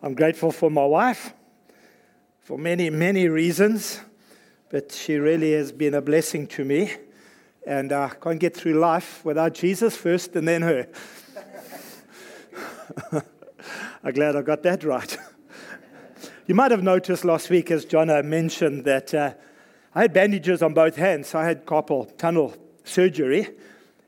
I'm 0.00 0.14
grateful 0.14 0.52
for 0.52 0.70
my 0.70 0.84
wife 0.84 1.32
for 2.38 2.56
many, 2.56 2.88
many 2.88 3.28
reasons, 3.28 4.00
but 4.70 4.92
she 4.92 5.16
really 5.16 5.52
has 5.54 5.72
been 5.72 5.92
a 5.92 6.00
blessing 6.00 6.46
to 6.46 6.64
me. 6.64 6.92
And 7.66 7.92
I 7.92 8.10
can't 8.10 8.38
get 8.38 8.56
through 8.56 8.74
life 8.74 9.24
without 9.24 9.54
Jesus 9.54 9.96
first 9.96 10.36
and 10.36 10.46
then 10.46 10.62
her. 10.62 10.86
I'm 14.04 14.12
glad 14.12 14.36
I 14.36 14.42
got 14.42 14.62
that 14.62 14.84
right. 14.84 15.18
you 16.46 16.54
might 16.54 16.70
have 16.70 16.84
noticed 16.84 17.24
last 17.24 17.50
week, 17.50 17.72
as 17.72 17.84
Johnna 17.84 18.22
mentioned, 18.22 18.84
that 18.84 19.12
uh, 19.12 19.34
I 19.96 20.02
had 20.02 20.12
bandages 20.12 20.62
on 20.62 20.74
both 20.74 20.94
hands. 20.94 21.34
I 21.34 21.44
had 21.44 21.66
carpal 21.66 22.16
tunnel 22.16 22.54
surgery, 22.84 23.48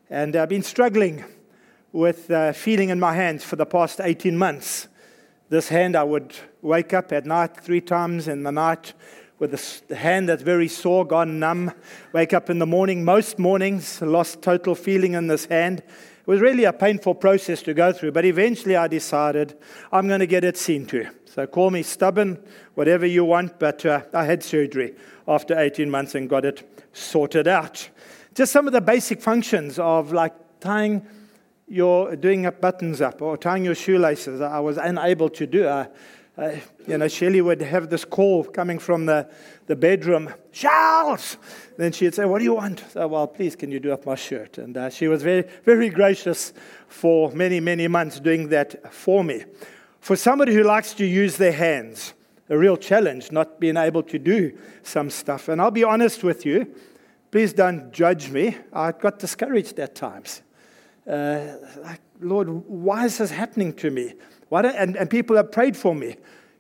and 0.09 0.37
I've 0.37 0.49
been 0.49 0.63
struggling 0.63 1.25
with 1.91 2.31
uh, 2.31 2.53
feeling 2.53 2.91
in 2.91 3.01
my 3.01 3.15
hands 3.15 3.43
for 3.43 3.57
the 3.57 3.67
past 3.67 4.01
18 4.01 4.39
months. 4.39 4.87
This 5.51 5.69
hand, 5.69 5.97
I 5.97 6.05
would 6.05 6.33
wake 6.63 6.95
up 6.95 7.11
at 7.11 7.27
night 7.27 7.57
three 7.57 7.81
times 7.81 8.29
in 8.29 8.45
the 8.45 8.53
night 8.53 8.93
with 9.41 9.51
the 9.89 9.97
hand 9.97 10.29
that's 10.29 10.45
very 10.45 10.69
sore, 10.69 11.05
gone 11.05 11.41
numb. 11.41 11.73
Wake 12.13 12.33
up 12.33 12.51
in 12.51 12.61
the 12.61 12.67
morning, 12.67 13.05
most 13.05 13.37
mornings, 13.37 14.01
lost 14.01 14.43
total 14.43 14.77
feeling 14.77 15.15
in 15.15 15.27
this 15.27 15.47
hand. 15.47 15.81
It 15.81 16.27
was 16.27 16.41
really 16.41 16.63
a 16.63 16.73
painful 16.73 17.17
process 17.17 17.63
to 17.63 17.75
go 17.75 17.93
through, 17.93 18.13
but 18.13 18.25
eventually 18.25 18.77
I 18.77 18.87
decided 18.87 19.59
I'm 19.91 20.07
going 20.07 20.21
to 20.21 20.27
get 20.29 20.45
it 20.45 20.57
seen 20.57 20.87
to. 20.87 21.11
So 21.25 21.49
call 21.49 21.73
me 21.73 21.83
stubborn, 21.83 22.41
whatever 22.75 23.05
you 23.05 23.25
want, 23.25 23.59
but 23.59 23.85
uh, 23.85 24.03
I 24.15 24.27
had 24.27 24.45
surgery 24.45 24.95
after 25.27 25.59
18 25.59 25.91
months 25.91 26.15
and 26.15 26.31
got 26.31 26.45
it 26.45 26.87
sorted 26.93 27.49
out. 27.49 27.89
Just 28.37 28.53
some 28.53 28.69
of 28.69 28.73
the 28.73 28.81
basic 28.81 29.21
functions 29.21 29.81
of 29.81 30.13
like 30.13 30.61
tying 30.61 31.05
your 31.71 32.17
doing 32.17 32.47
up 32.47 32.61
buttons 32.61 33.01
up 33.01 33.23
or 33.23 33.37
tying 33.37 33.65
your 33.65 33.77
shoelaces. 33.77 34.41
I 34.41 34.59
was 34.59 34.77
unable 34.77 35.31
to 35.31 35.47
do. 35.47 35.69
I, 35.69 35.87
I, 36.37 36.63
you 36.87 36.99
know, 36.99 37.07
Shelley 37.07 37.41
would 37.41 37.63
have 37.63 37.91
this 37.91 38.05
call 38.05 38.43
coming 38.45 38.81
from 38.81 39.07
the, 39.07 39.31
the 39.67 39.77
bedroom, 39.77 40.35
Charles! 40.53 41.37
Then 41.77 41.93
she'd 41.93 42.15
say, 42.15 42.25
What 42.25 42.39
do 42.39 42.45
you 42.45 42.55
want? 42.55 42.83
So, 42.91 43.07
well, 43.07 43.29
please, 43.29 43.55
can 43.55 43.71
you 43.71 43.79
do 43.79 43.93
up 43.93 44.05
my 44.05 44.17
shirt? 44.17 44.59
And 44.59 44.77
uh, 44.77 44.91
she 44.91 45.07
was 45.07 45.23
very, 45.23 45.45
very 45.65 45.91
gracious 45.91 46.53
for 46.89 47.31
many, 47.33 47.61
many 47.61 47.87
months 47.87 48.19
doing 48.19 48.49
that 48.49 48.93
for 48.93 49.23
me. 49.23 49.45
For 50.01 50.17
somebody 50.17 50.55
who 50.55 50.65
likes 50.65 50.93
to 50.95 51.07
use 51.07 51.37
their 51.37 51.53
hands, 51.53 52.15
a 52.49 52.59
real 52.59 52.77
challenge 52.77 53.31
not 53.31 53.61
being 53.61 53.77
able 53.77 54.03
to 54.05 54.19
do 54.19 54.59
some 54.83 55.09
stuff. 55.09 55.49
And 55.49 55.61
I'll 55.61 55.71
be 55.71 55.85
honest 55.85 56.25
with 56.25 56.45
you, 56.45 56.75
please 57.31 57.53
don't 57.53 57.93
judge 57.93 58.31
me. 58.31 58.57
I 58.73 58.91
got 58.91 59.21
discouraged 59.21 59.79
at 59.79 59.95
times 59.95 60.43
uh, 61.09 61.57
like, 61.83 62.01
Lord, 62.21 62.49
why 62.49 63.07
is 63.07 63.19
this 63.19 63.31
happening 63.31 63.73
to 63.75 63.91
me? 63.91 64.15
Why 64.49 64.63
and, 64.63 64.97
and 64.97 65.09
people 65.09 65.37
have 65.37 65.53
prayed 65.53 65.77
for 65.77 65.95
me. 65.95 66.17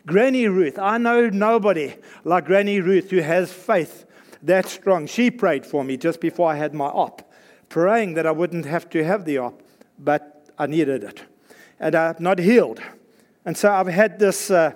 Granny 0.06 0.48
Ruth, 0.48 0.78
I 0.78 0.98
know 0.98 1.28
nobody 1.28 1.94
like 2.24 2.46
Granny 2.46 2.80
Ruth 2.80 3.10
who 3.10 3.18
has 3.20 3.52
faith 3.52 4.06
that 4.42 4.66
strong. 4.66 5.06
She 5.06 5.30
prayed 5.30 5.66
for 5.66 5.84
me 5.84 5.96
just 5.96 6.20
before 6.20 6.50
I 6.50 6.56
had 6.56 6.72
my 6.72 6.86
op, 6.86 7.30
praying 7.68 8.14
that 8.14 8.26
I 8.26 8.30
wouldn't 8.30 8.64
have 8.64 8.88
to 8.90 9.04
have 9.04 9.24
the 9.24 9.38
op, 9.38 9.62
but 9.98 10.48
I 10.58 10.66
needed 10.66 11.04
it. 11.04 11.22
And 11.78 11.94
I'm 11.94 12.16
not 12.18 12.38
healed. 12.38 12.80
And 13.44 13.56
so 13.56 13.70
I've 13.70 13.86
had 13.86 14.18
this. 14.18 14.50
Uh, 14.50 14.72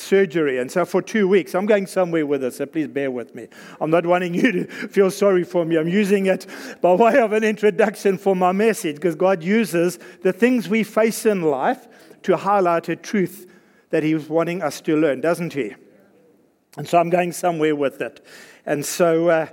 surgery. 0.00 0.58
And 0.58 0.70
so 0.70 0.84
for 0.84 1.02
two 1.02 1.28
weeks, 1.28 1.54
I'm 1.54 1.66
going 1.66 1.86
somewhere 1.86 2.26
with 2.26 2.42
it, 2.42 2.54
so 2.54 2.66
please 2.66 2.88
bear 2.88 3.10
with 3.10 3.34
me. 3.34 3.48
I'm 3.80 3.90
not 3.90 4.06
wanting 4.06 4.34
you 4.40 4.52
to 4.52 4.64
feel 4.88 5.10
sorry 5.10 5.44
for 5.44 5.64
me. 5.64 5.76
I'm 5.76 5.88
using 5.88 6.26
it 6.26 6.46
by 6.80 6.92
way 6.94 7.18
of 7.18 7.32
an 7.32 7.44
introduction 7.44 8.18
for 8.18 8.34
my 8.34 8.52
message 8.52 8.96
because 8.96 9.14
God 9.14 9.42
uses 9.42 9.98
the 10.22 10.32
things 10.32 10.68
we 10.68 10.82
face 10.82 11.26
in 11.26 11.42
life 11.42 11.86
to 12.22 12.36
highlight 12.36 12.88
a 12.88 12.96
truth 12.96 13.46
that 13.90 14.02
He's 14.02 14.28
wanting 14.28 14.62
us 14.62 14.80
to 14.82 14.96
learn, 14.96 15.20
doesn't 15.20 15.52
He? 15.52 15.74
And 16.76 16.88
so 16.88 16.98
I'm 16.98 17.10
going 17.10 17.32
somewhere 17.32 17.74
with 17.74 18.00
it. 18.00 18.24
And 18.64 18.84
so 18.84 19.28
uh, 19.28 19.46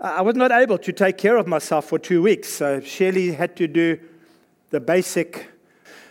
I 0.00 0.22
was 0.22 0.36
not 0.36 0.52
able 0.52 0.78
to 0.78 0.92
take 0.92 1.18
care 1.18 1.36
of 1.36 1.46
myself 1.46 1.86
for 1.86 1.98
two 1.98 2.22
weeks. 2.22 2.48
So 2.48 2.80
Shelley 2.80 3.32
had 3.32 3.56
to 3.56 3.66
do 3.66 3.98
the 4.70 4.80
basic. 4.80 5.48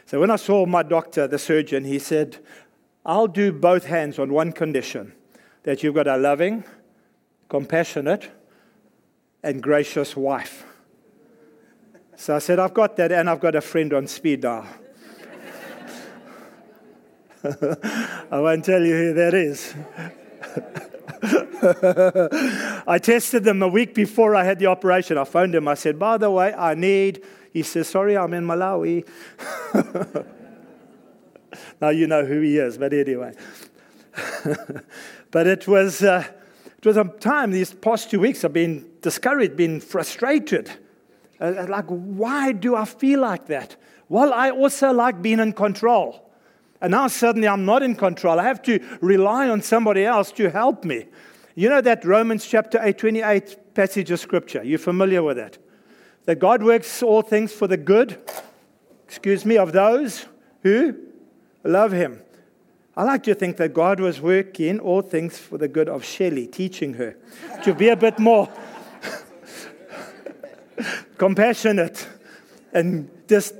So 0.06 0.19
when 0.19 0.30
I 0.30 0.35
saw 0.35 0.66
my 0.66 0.84
doctor, 0.84 1.28
the 1.28 1.40
surgeon, 1.40 1.84
he 1.84 2.00
said, 2.00 2.38
I'll 3.06 3.28
do 3.28 3.52
both 3.52 3.86
hands 3.86 4.18
on 4.18 4.34
one 4.34 4.52
condition 4.52 5.14
that 5.64 5.84
you've 5.84 5.94
got 5.94 6.08
a 6.08 6.18
loving, 6.18 6.64
compassionate, 7.50 8.32
and 9.44 9.62
gracious 9.62 10.16
wife. 10.16 10.66
So 12.16 12.36
I 12.36 12.40
said, 12.40 12.58
I've 12.60 12.74
got 12.74 12.96
that, 12.98 13.12
and 13.12 13.30
I've 13.30 13.40
got 13.40 13.56
a 13.56 13.62
friend 13.62 13.94
on 13.94 14.08
speed 14.08 14.42
dial. 14.42 14.66
I 17.44 18.40
won't 18.40 18.66
tell 18.66 18.82
you 18.82 18.96
who 18.96 19.14
that 19.14 19.34
is. 19.36 19.76
I 22.88 22.98
tested 22.98 23.44
them 23.44 23.62
a 23.62 23.68
week 23.68 23.94
before 23.94 24.36
I 24.36 24.44
had 24.44 24.58
the 24.58 24.66
operation. 24.68 25.18
I 25.18 25.26
phoned 25.26 25.54
him. 25.54 25.68
I 25.68 25.76
said, 25.76 26.00
By 26.00 26.18
the 26.18 26.32
way, 26.32 26.54
I 26.54 26.74
need. 26.74 27.24
He 27.54 27.62
says, 27.62 27.88
Sorry, 27.88 28.18
I'm 28.18 28.34
in 28.34 28.46
Malawi. 28.46 29.06
now 31.82 31.90
you 31.90 32.08
know 32.08 32.26
who 32.26 32.42
he 32.42 32.58
is, 32.58 32.78
but 32.78 32.94
anyway. 32.94 33.34
but 35.32 35.48
it 35.48 35.68
was, 35.68 36.02
uh, 36.02 36.26
it 36.78 36.86
was 36.86 36.98
a 36.98 37.04
time, 37.04 37.52
these 37.52 37.74
past 37.74 38.10
two 38.10 38.20
weeks, 38.20 38.44
I've 38.44 38.54
been 38.54 38.90
discouraged, 39.02 39.56
been 39.56 39.82
frustrated. 39.82 40.72
Uh, 41.40 41.46
uh, 41.46 41.68
like, 41.70 41.86
why 41.88 42.52
do 42.52 42.76
I 42.76 42.86
feel 42.86 43.22
like 43.22 43.48
that? 43.48 43.76
Well, 44.08 44.34
I 44.34 44.52
also 44.52 44.92
like 44.92 45.22
being 45.22 45.40
in 45.40 45.54
control. 45.54 46.30
And 46.82 46.92
now 46.92 47.08
suddenly 47.08 47.48
I'm 47.48 47.66
not 47.66 47.82
in 47.84 47.96
control. 47.96 48.40
I 48.40 48.44
have 48.44 48.62
to 48.64 48.80
rely 49.02 49.50
on 49.50 49.62
somebody 49.62 50.06
else 50.06 50.32
to 50.34 50.50
help 50.50 50.84
me. 50.86 51.06
You 51.56 51.70
know 51.70 51.82
that 51.82 52.04
Romans 52.06 52.46
chapter 52.46 52.80
8, 52.82 52.98
28 52.98 53.74
passage 53.74 54.12
of 54.12 54.20
scripture? 54.20 54.64
You're 54.64 54.78
familiar 54.78 55.24
with 55.24 55.38
that? 55.38 55.58
That 56.26 56.40
God 56.40 56.62
works 56.62 57.02
all 57.02 57.22
things 57.22 57.54
for 57.54 57.68
the 57.68 57.78
good, 57.78 58.22
excuse 59.08 59.46
me, 59.46 59.58
of 59.58 59.72
those 59.72 60.26
who 60.64 60.96
love 61.68 61.92
him. 61.92 62.22
I 62.98 63.03
like 63.03 63.24
to 63.24 63.36
think 63.36 63.58
that 63.58 63.74
God 63.74 64.00
was 64.00 64.22
working 64.22 64.80
all 64.80 65.02
things 65.02 65.38
for 65.38 65.58
the 65.58 65.68
good 65.68 65.90
of 65.90 66.06
Shelley, 66.06 66.48
teaching 66.48 66.94
her 66.94 67.18
to 67.64 67.74
be 67.74 67.90
a 67.90 67.96
bit 67.96 68.20
more 68.20 68.50
compassionate 71.18 72.08
and 72.72 73.09
just 73.28 73.53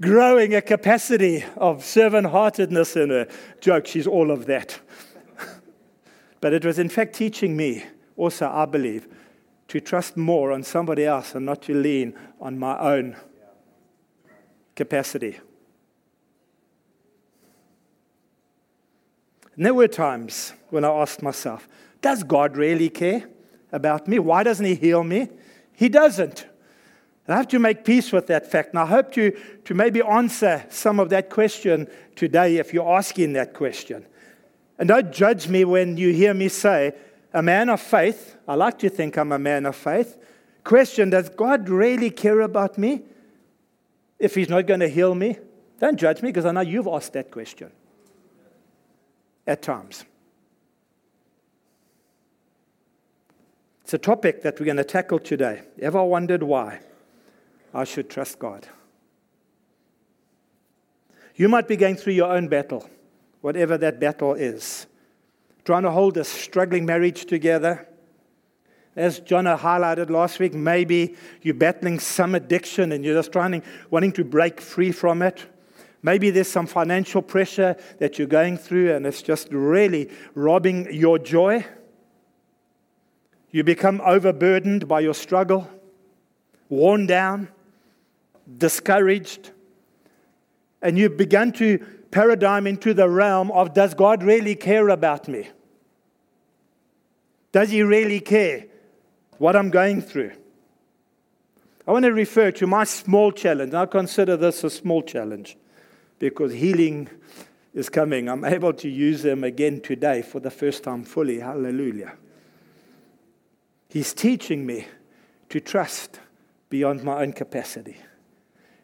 growing 0.00 0.54
a 0.54 0.62
capacity 0.62 1.44
of 1.56 1.84
servant 1.84 2.26
heartedness 2.26 2.96
in 2.96 3.10
her. 3.10 3.28
Joke, 3.60 3.86
she's 3.86 4.08
all 4.08 4.32
of 4.32 4.46
that. 4.46 4.80
but 6.40 6.52
it 6.52 6.64
was, 6.64 6.78
in 6.80 6.88
fact, 6.88 7.14
teaching 7.14 7.56
me 7.56 7.84
also, 8.16 8.48
I 8.48 8.66
believe, 8.66 9.06
to 9.68 9.80
trust 9.80 10.16
more 10.16 10.50
on 10.52 10.62
somebody 10.62 11.04
else 11.04 11.34
and 11.34 11.46
not 11.46 11.62
to 11.62 11.74
lean 11.74 12.14
on 12.40 12.58
my 12.58 12.78
own 12.78 13.16
capacity. 14.74 15.38
And 19.56 19.64
there 19.64 19.74
were 19.74 19.88
times 19.88 20.52
when 20.70 20.84
I 20.84 20.88
asked 20.88 21.22
myself, 21.22 21.68
does 22.02 22.22
God 22.22 22.56
really 22.56 22.90
care 22.90 23.28
about 23.72 24.08
me? 24.08 24.18
Why 24.18 24.42
doesn't 24.42 24.64
He 24.64 24.74
heal 24.74 25.04
me? 25.04 25.28
He 25.72 25.88
doesn't. 25.88 26.46
I 27.26 27.36
have 27.36 27.48
to 27.48 27.58
make 27.58 27.84
peace 27.84 28.12
with 28.12 28.26
that 28.26 28.50
fact. 28.50 28.70
And 28.70 28.78
I 28.78 28.86
hope 28.86 29.12
to, 29.12 29.30
to 29.64 29.74
maybe 29.74 30.02
answer 30.02 30.66
some 30.68 31.00
of 31.00 31.08
that 31.10 31.30
question 31.30 31.88
today 32.16 32.56
if 32.56 32.74
you're 32.74 32.96
asking 32.96 33.32
that 33.32 33.54
question. 33.54 34.04
And 34.78 34.88
don't 34.88 35.10
judge 35.10 35.48
me 35.48 35.64
when 35.64 35.96
you 35.96 36.12
hear 36.12 36.34
me 36.34 36.48
say, 36.48 36.92
a 37.32 37.42
man 37.42 37.68
of 37.68 37.80
faith, 37.80 38.36
I 38.46 38.54
like 38.54 38.78
to 38.80 38.88
think 38.88 39.16
I'm 39.16 39.32
a 39.32 39.38
man 39.38 39.66
of 39.66 39.74
faith. 39.74 40.16
Question 40.62 41.10
Does 41.10 41.28
God 41.30 41.68
really 41.68 42.10
care 42.10 42.40
about 42.40 42.76
me 42.76 43.02
if 44.18 44.34
He's 44.34 44.48
not 44.48 44.66
going 44.66 44.80
to 44.80 44.88
heal 44.88 45.14
me? 45.14 45.38
Don't 45.80 45.98
judge 45.98 46.22
me 46.22 46.28
because 46.28 46.44
I 46.44 46.52
know 46.52 46.60
you've 46.60 46.86
asked 46.86 47.14
that 47.14 47.30
question 47.30 47.72
at 49.46 49.62
times. 49.62 50.04
It's 53.82 53.92
a 53.92 53.98
topic 53.98 54.42
that 54.42 54.58
we're 54.58 54.66
going 54.66 54.78
to 54.78 54.84
tackle 54.84 55.18
today. 55.18 55.62
Ever 55.80 56.02
wondered 56.02 56.42
why 56.42 56.80
I 57.74 57.84
should 57.84 58.08
trust 58.08 58.38
God? 58.38 58.66
You 61.36 61.48
might 61.48 61.68
be 61.68 61.76
going 61.76 61.96
through 61.96 62.14
your 62.14 62.32
own 62.32 62.48
battle, 62.48 62.88
whatever 63.42 63.76
that 63.78 64.00
battle 64.00 64.34
is. 64.34 64.86
Trying 65.64 65.82
to 65.82 65.90
hold 65.90 66.16
a 66.16 66.24
struggling 66.24 66.86
marriage 66.86 67.26
together. 67.26 67.88
As 68.96 69.18
John 69.18 69.44
highlighted 69.44 70.08
last 70.08 70.38
week, 70.38 70.54
maybe 70.54 71.16
you're 71.42 71.54
battling 71.54 71.98
some 71.98 72.34
addiction 72.34 72.92
and 72.92 73.04
you're 73.04 73.16
just 73.16 73.32
trying, 73.32 73.62
wanting 73.90 74.12
to 74.12 74.24
break 74.24 74.60
free 74.60 74.92
from 74.92 75.20
it. 75.20 75.44
Maybe 76.04 76.28
there's 76.28 76.48
some 76.48 76.66
financial 76.66 77.22
pressure 77.22 77.76
that 77.98 78.18
you're 78.18 78.28
going 78.28 78.58
through 78.58 78.94
and 78.94 79.06
it's 79.06 79.22
just 79.22 79.48
really 79.50 80.10
robbing 80.34 80.92
your 80.92 81.18
joy. 81.18 81.64
You 83.50 83.64
become 83.64 84.02
overburdened 84.02 84.86
by 84.86 85.00
your 85.00 85.14
struggle, 85.14 85.66
worn 86.68 87.06
down, 87.06 87.48
discouraged, 88.58 89.52
and 90.82 90.98
you 90.98 91.08
begin 91.08 91.52
to 91.52 91.78
paradigm 92.10 92.66
into 92.66 92.92
the 92.92 93.08
realm 93.08 93.50
of 93.52 93.72
does 93.72 93.94
God 93.94 94.22
really 94.22 94.56
care 94.56 94.90
about 94.90 95.26
me? 95.26 95.48
Does 97.50 97.70
He 97.70 97.82
really 97.82 98.20
care 98.20 98.66
what 99.38 99.56
I'm 99.56 99.70
going 99.70 100.02
through? 100.02 100.32
I 101.88 101.92
want 101.92 102.04
to 102.04 102.12
refer 102.12 102.50
to 102.50 102.66
my 102.66 102.84
small 102.84 103.32
challenge. 103.32 103.72
I 103.72 103.86
consider 103.86 104.36
this 104.36 104.62
a 104.64 104.68
small 104.68 105.00
challenge 105.00 105.56
because 106.18 106.52
healing 106.52 107.08
is 107.74 107.88
coming. 107.88 108.28
I'm 108.28 108.44
able 108.44 108.72
to 108.74 108.88
use 108.88 109.22
them 109.22 109.44
again 109.44 109.80
today 109.80 110.22
for 110.22 110.40
the 110.40 110.50
first 110.50 110.84
time 110.84 111.04
fully. 111.04 111.40
Hallelujah. 111.40 112.14
He's 113.88 114.14
teaching 114.14 114.64
me 114.64 114.86
to 115.48 115.60
trust 115.60 116.20
beyond 116.68 117.04
my 117.04 117.22
own 117.22 117.32
capacity. 117.32 117.96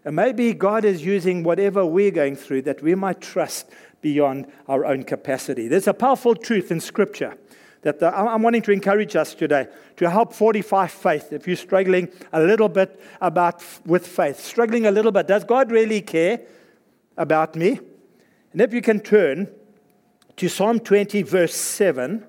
And 0.04 0.16
maybe 0.16 0.54
God 0.54 0.84
is 0.84 1.04
using 1.04 1.42
whatever 1.42 1.84
we're 1.84 2.10
going 2.10 2.36
through 2.36 2.62
that 2.62 2.82
we 2.82 2.94
might 2.94 3.20
trust 3.20 3.70
beyond 4.00 4.46
our 4.66 4.84
own 4.84 5.04
capacity. 5.04 5.68
There's 5.68 5.88
a 5.88 5.94
powerful 5.94 6.34
truth 6.34 6.70
in 6.70 6.80
Scripture 6.80 7.36
that 7.82 7.98
the, 7.98 8.14
I'm 8.14 8.42
wanting 8.42 8.62
to 8.62 8.72
encourage 8.72 9.16
us 9.16 9.34
today 9.34 9.66
to 9.96 10.10
help 10.10 10.32
fortify 10.32 10.86
faith. 10.86 11.32
If 11.32 11.46
you're 11.46 11.56
struggling 11.56 12.08
a 12.32 12.40
little 12.40 12.68
bit 12.68 13.00
about 13.20 13.62
with 13.86 14.06
faith, 14.06 14.40
struggling 14.40 14.86
a 14.86 14.90
little 14.90 15.12
bit, 15.12 15.26
does 15.26 15.44
God 15.44 15.70
really 15.70 16.00
care 16.00 16.40
about 17.16 17.56
me? 17.56 17.80
And 18.52 18.60
if 18.60 18.72
you 18.72 18.82
can 18.82 19.00
turn 19.00 19.48
to 20.36 20.48
Psalm 20.48 20.80
20, 20.80 21.22
verse 21.22 21.54
7, 21.54 22.24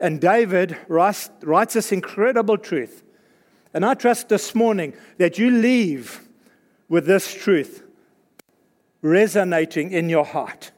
and 0.00 0.20
David 0.20 0.76
writes, 0.88 1.30
writes 1.42 1.74
this 1.74 1.92
incredible 1.92 2.58
truth. 2.58 3.02
And 3.74 3.84
I 3.84 3.94
trust 3.94 4.28
this 4.28 4.54
morning 4.54 4.94
that 5.18 5.38
you 5.38 5.50
leave 5.50 6.28
with 6.88 7.06
this 7.06 7.32
truth 7.32 7.82
resonating 9.00 9.92
in 9.92 10.08
your 10.08 10.24
heart. 10.24 10.70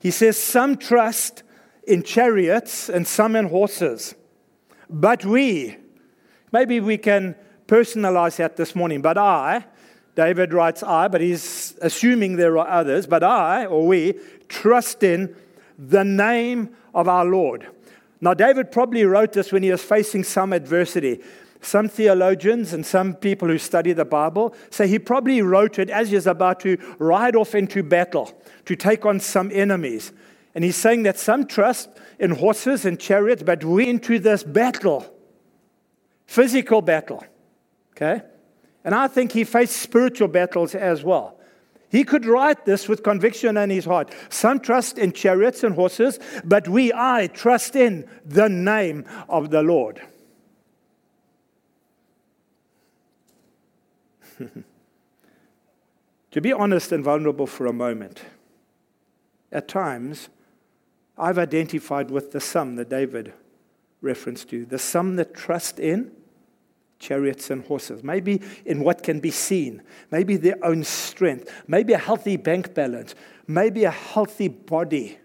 He 0.00 0.10
says, 0.10 0.36
Some 0.36 0.76
trust 0.76 1.42
in 1.86 2.02
chariots 2.02 2.88
and 2.88 3.06
some 3.06 3.36
in 3.36 3.46
horses. 3.46 4.14
But 4.88 5.24
we, 5.24 5.76
maybe 6.52 6.80
we 6.80 6.98
can 6.98 7.36
personalize 7.66 8.36
that 8.36 8.56
this 8.56 8.74
morning, 8.74 9.02
but 9.02 9.16
I, 9.16 9.64
David 10.20 10.52
writes 10.52 10.82
I, 10.82 11.08
but 11.08 11.22
he's 11.22 11.74
assuming 11.80 12.36
there 12.36 12.58
are 12.58 12.68
others, 12.68 13.06
but 13.06 13.22
I, 13.22 13.64
or 13.64 13.86
we, 13.86 14.20
trust 14.50 15.02
in 15.02 15.34
the 15.78 16.04
name 16.04 16.76
of 16.94 17.08
our 17.08 17.24
Lord. 17.24 17.66
Now, 18.20 18.34
David 18.34 18.70
probably 18.70 19.06
wrote 19.06 19.32
this 19.32 19.50
when 19.50 19.62
he 19.62 19.70
was 19.70 19.82
facing 19.82 20.24
some 20.24 20.52
adversity. 20.52 21.22
Some 21.62 21.88
theologians 21.88 22.74
and 22.74 22.84
some 22.84 23.14
people 23.14 23.48
who 23.48 23.56
study 23.56 23.94
the 23.94 24.04
Bible 24.04 24.54
say 24.68 24.86
he 24.86 24.98
probably 24.98 25.40
wrote 25.40 25.78
it 25.78 25.88
as 25.88 26.10
he 26.10 26.16
was 26.16 26.26
about 26.26 26.60
to 26.60 26.76
ride 26.98 27.34
off 27.34 27.54
into 27.54 27.82
battle 27.82 28.30
to 28.66 28.76
take 28.76 29.06
on 29.06 29.20
some 29.20 29.50
enemies. 29.50 30.12
And 30.54 30.62
he's 30.62 30.76
saying 30.76 31.04
that 31.04 31.18
some 31.18 31.46
trust 31.46 31.88
in 32.18 32.32
horses 32.32 32.84
and 32.84 33.00
chariots, 33.00 33.42
but 33.42 33.64
we 33.64 33.88
into 33.88 34.18
this 34.18 34.42
battle, 34.42 35.10
physical 36.26 36.82
battle. 36.82 37.24
Okay? 37.96 38.20
And 38.84 38.94
I 38.94 39.08
think 39.08 39.32
he 39.32 39.44
faced 39.44 39.76
spiritual 39.76 40.28
battles 40.28 40.74
as 40.74 41.02
well. 41.02 41.36
He 41.90 42.04
could 42.04 42.24
write 42.24 42.64
this 42.64 42.88
with 42.88 43.02
conviction 43.02 43.56
in 43.56 43.68
his 43.70 43.84
heart. 43.84 44.14
Some 44.28 44.60
trust 44.60 44.96
in 44.96 45.12
chariots 45.12 45.64
and 45.64 45.74
horses, 45.74 46.20
but 46.44 46.68
we, 46.68 46.92
I, 46.92 47.26
trust 47.26 47.74
in 47.74 48.08
the 48.24 48.48
name 48.48 49.04
of 49.28 49.50
the 49.50 49.62
Lord. 49.62 50.00
to 56.30 56.40
be 56.40 56.52
honest 56.52 56.92
and 56.92 57.02
vulnerable 57.02 57.48
for 57.48 57.66
a 57.66 57.72
moment, 57.72 58.22
at 59.50 59.66
times, 59.66 60.28
I've 61.18 61.38
identified 61.38 62.10
with 62.10 62.30
the 62.30 62.40
sum 62.40 62.76
that 62.76 62.88
David 62.88 63.32
referenced 64.00 64.48
to, 64.50 64.64
the 64.64 64.78
sum 64.78 65.16
that 65.16 65.34
trust 65.34 65.80
in 65.80 66.12
chariots 67.00 67.50
and 67.50 67.64
horses, 67.64 68.04
maybe 68.04 68.40
in 68.64 68.84
what 68.84 69.02
can 69.02 69.18
be 69.18 69.30
seen, 69.30 69.82
maybe 70.12 70.36
their 70.36 70.62
own 70.64 70.84
strength, 70.84 71.50
maybe 71.66 71.94
a 71.94 71.98
healthy 71.98 72.36
bank 72.36 72.74
balance, 72.74 73.16
maybe 73.48 73.82
a 73.84 73.90
healthy 73.90 74.46
body. 74.46 75.18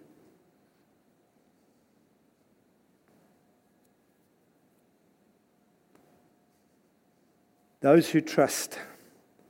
Those 7.81 8.09
who 8.09 8.21
trust 8.21 8.79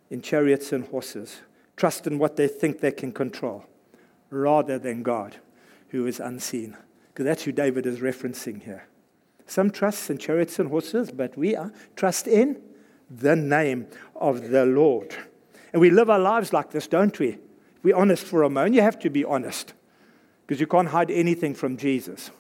in 0.10 0.22
chariots 0.22 0.74
and 0.74 0.86
horses 0.88 1.38
trust 1.78 2.08
in 2.08 2.20
what 2.20 2.36
they 2.36 2.48
think 2.48 2.82
they 2.82 2.92
can 2.92 3.12
control 3.12 3.66
rather 4.30 4.78
than 4.78 5.04
God 5.04 5.38
who 5.90 6.06
is 6.08 6.20
unseen. 6.20 6.76
Because 7.08 7.26
that's 7.26 7.44
who 7.44 7.54
David 7.54 7.86
is 7.86 8.00
referencing 8.00 8.62
here. 8.62 8.88
Some 9.48 9.70
trust 9.70 10.10
in 10.10 10.18
chariots 10.18 10.60
and 10.60 10.70
horses, 10.70 11.12
but 11.12 11.38
we 11.38 11.56
are 11.56 11.72
trust 11.96 12.28
in 12.28 12.62
the 13.10 13.36
name 13.36 13.88
of 14.16 14.50
the 14.50 14.66
Lord. 14.66 15.16
And 15.72 15.82
we 15.82 15.92
live 15.92 16.10
our 16.10 16.20
lives 16.20 16.54
like 16.54 16.72
this, 16.72 16.88
don't 16.88 17.18
we? 17.20 17.38
We're 17.84 17.96
honest 17.96 18.24
for 18.24 18.44
a 18.44 18.50
moment. 18.50 18.76
You 18.76 18.82
have 18.82 19.00
to 19.00 19.10
be 19.10 19.24
honest 19.24 19.74
because 20.46 20.60
you 20.60 20.68
can't 20.68 20.88
hide 20.88 21.12
anything 21.12 21.54
from 21.54 21.78
Jesus. 21.78 22.32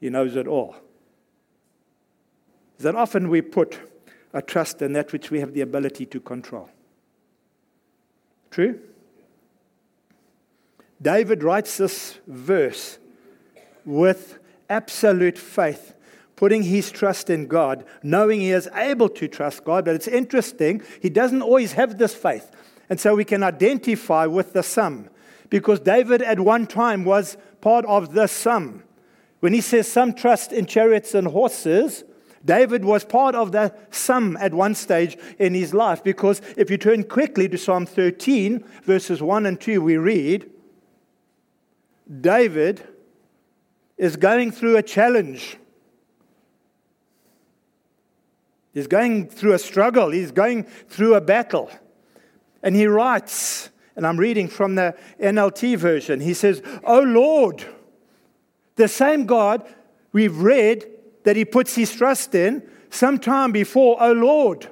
He 0.00 0.08
knows 0.08 0.36
it 0.36 0.46
all. 0.46 0.76
That 2.78 2.94
often 2.94 3.28
we 3.28 3.42
put 3.42 3.78
a 4.32 4.40
trust 4.40 4.82
in 4.82 4.92
that 4.92 5.12
which 5.12 5.30
we 5.30 5.40
have 5.40 5.52
the 5.52 5.62
ability 5.62 6.06
to 6.06 6.20
control. 6.20 6.70
True? 8.50 8.78
David 11.00 11.42
writes 11.42 11.76
this 11.76 12.18
verse 12.26 12.98
with 13.84 14.38
absolute 14.68 15.38
faith, 15.38 15.94
putting 16.38 16.62
his 16.62 16.92
trust 16.92 17.30
in 17.30 17.48
God, 17.48 17.84
knowing 18.00 18.38
he 18.38 18.52
is 18.52 18.68
able 18.72 19.08
to 19.08 19.26
trust 19.26 19.64
God. 19.64 19.84
But 19.84 19.96
it's 19.96 20.06
interesting, 20.06 20.82
he 21.02 21.10
doesn't 21.10 21.42
always 21.42 21.72
have 21.72 21.98
this 21.98 22.14
faith. 22.14 22.52
And 22.88 23.00
so 23.00 23.16
we 23.16 23.24
can 23.24 23.42
identify 23.42 24.24
with 24.24 24.52
the 24.52 24.62
sum, 24.62 25.08
because 25.50 25.80
David 25.80 26.22
at 26.22 26.38
one 26.38 26.68
time 26.68 27.04
was 27.04 27.36
part 27.60 27.84
of 27.86 28.14
the 28.14 28.28
sum. 28.28 28.84
When 29.40 29.52
he 29.52 29.60
says 29.60 29.90
some 29.90 30.12
trust 30.12 30.52
in 30.52 30.66
chariots 30.66 31.12
and 31.12 31.26
horses, 31.26 32.04
David 32.44 32.84
was 32.84 33.04
part 33.04 33.34
of 33.34 33.50
the 33.50 33.74
sum 33.90 34.36
at 34.40 34.54
one 34.54 34.76
stage 34.76 35.18
in 35.40 35.54
his 35.54 35.74
life 35.74 36.04
because 36.04 36.40
if 36.56 36.70
you 36.70 36.78
turn 36.78 37.02
quickly 37.02 37.48
to 37.48 37.58
Psalm 37.58 37.84
13, 37.84 38.64
verses 38.84 39.20
1 39.20 39.44
and 39.44 39.60
2, 39.60 39.82
we 39.82 39.96
read, 39.96 40.48
David 42.20 42.86
is 43.96 44.14
going 44.14 44.52
through 44.52 44.76
a 44.76 44.84
challenge. 44.84 45.56
He's 48.72 48.86
going 48.86 49.28
through 49.28 49.54
a 49.54 49.58
struggle. 49.58 50.10
He's 50.10 50.30
going 50.30 50.64
through 50.64 51.14
a 51.14 51.20
battle. 51.20 51.70
And 52.62 52.74
he 52.74 52.86
writes, 52.86 53.70
and 53.96 54.06
I'm 54.06 54.16
reading 54.16 54.48
from 54.48 54.74
the 54.74 54.96
NLT 55.20 55.76
version, 55.76 56.20
he 56.20 56.34
says, 56.34 56.62
Oh 56.84 57.00
Lord, 57.00 57.64
the 58.76 58.88
same 58.88 59.26
God 59.26 59.66
we've 60.12 60.38
read 60.38 60.86
that 61.24 61.36
he 61.36 61.44
puts 61.44 61.74
his 61.74 61.92
trust 61.92 62.34
in 62.34 62.62
sometime 62.90 63.52
before, 63.52 63.96
Oh 64.00 64.12
Lord, 64.12 64.68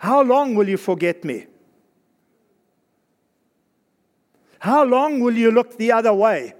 how 0.00 0.22
long 0.22 0.54
will 0.54 0.68
you 0.68 0.76
forget 0.76 1.24
me? 1.24 1.46
How 4.58 4.84
long 4.84 5.20
will 5.20 5.34
you 5.34 5.50
look 5.50 5.76
the 5.76 5.92
other 5.92 6.14
way? 6.14 6.54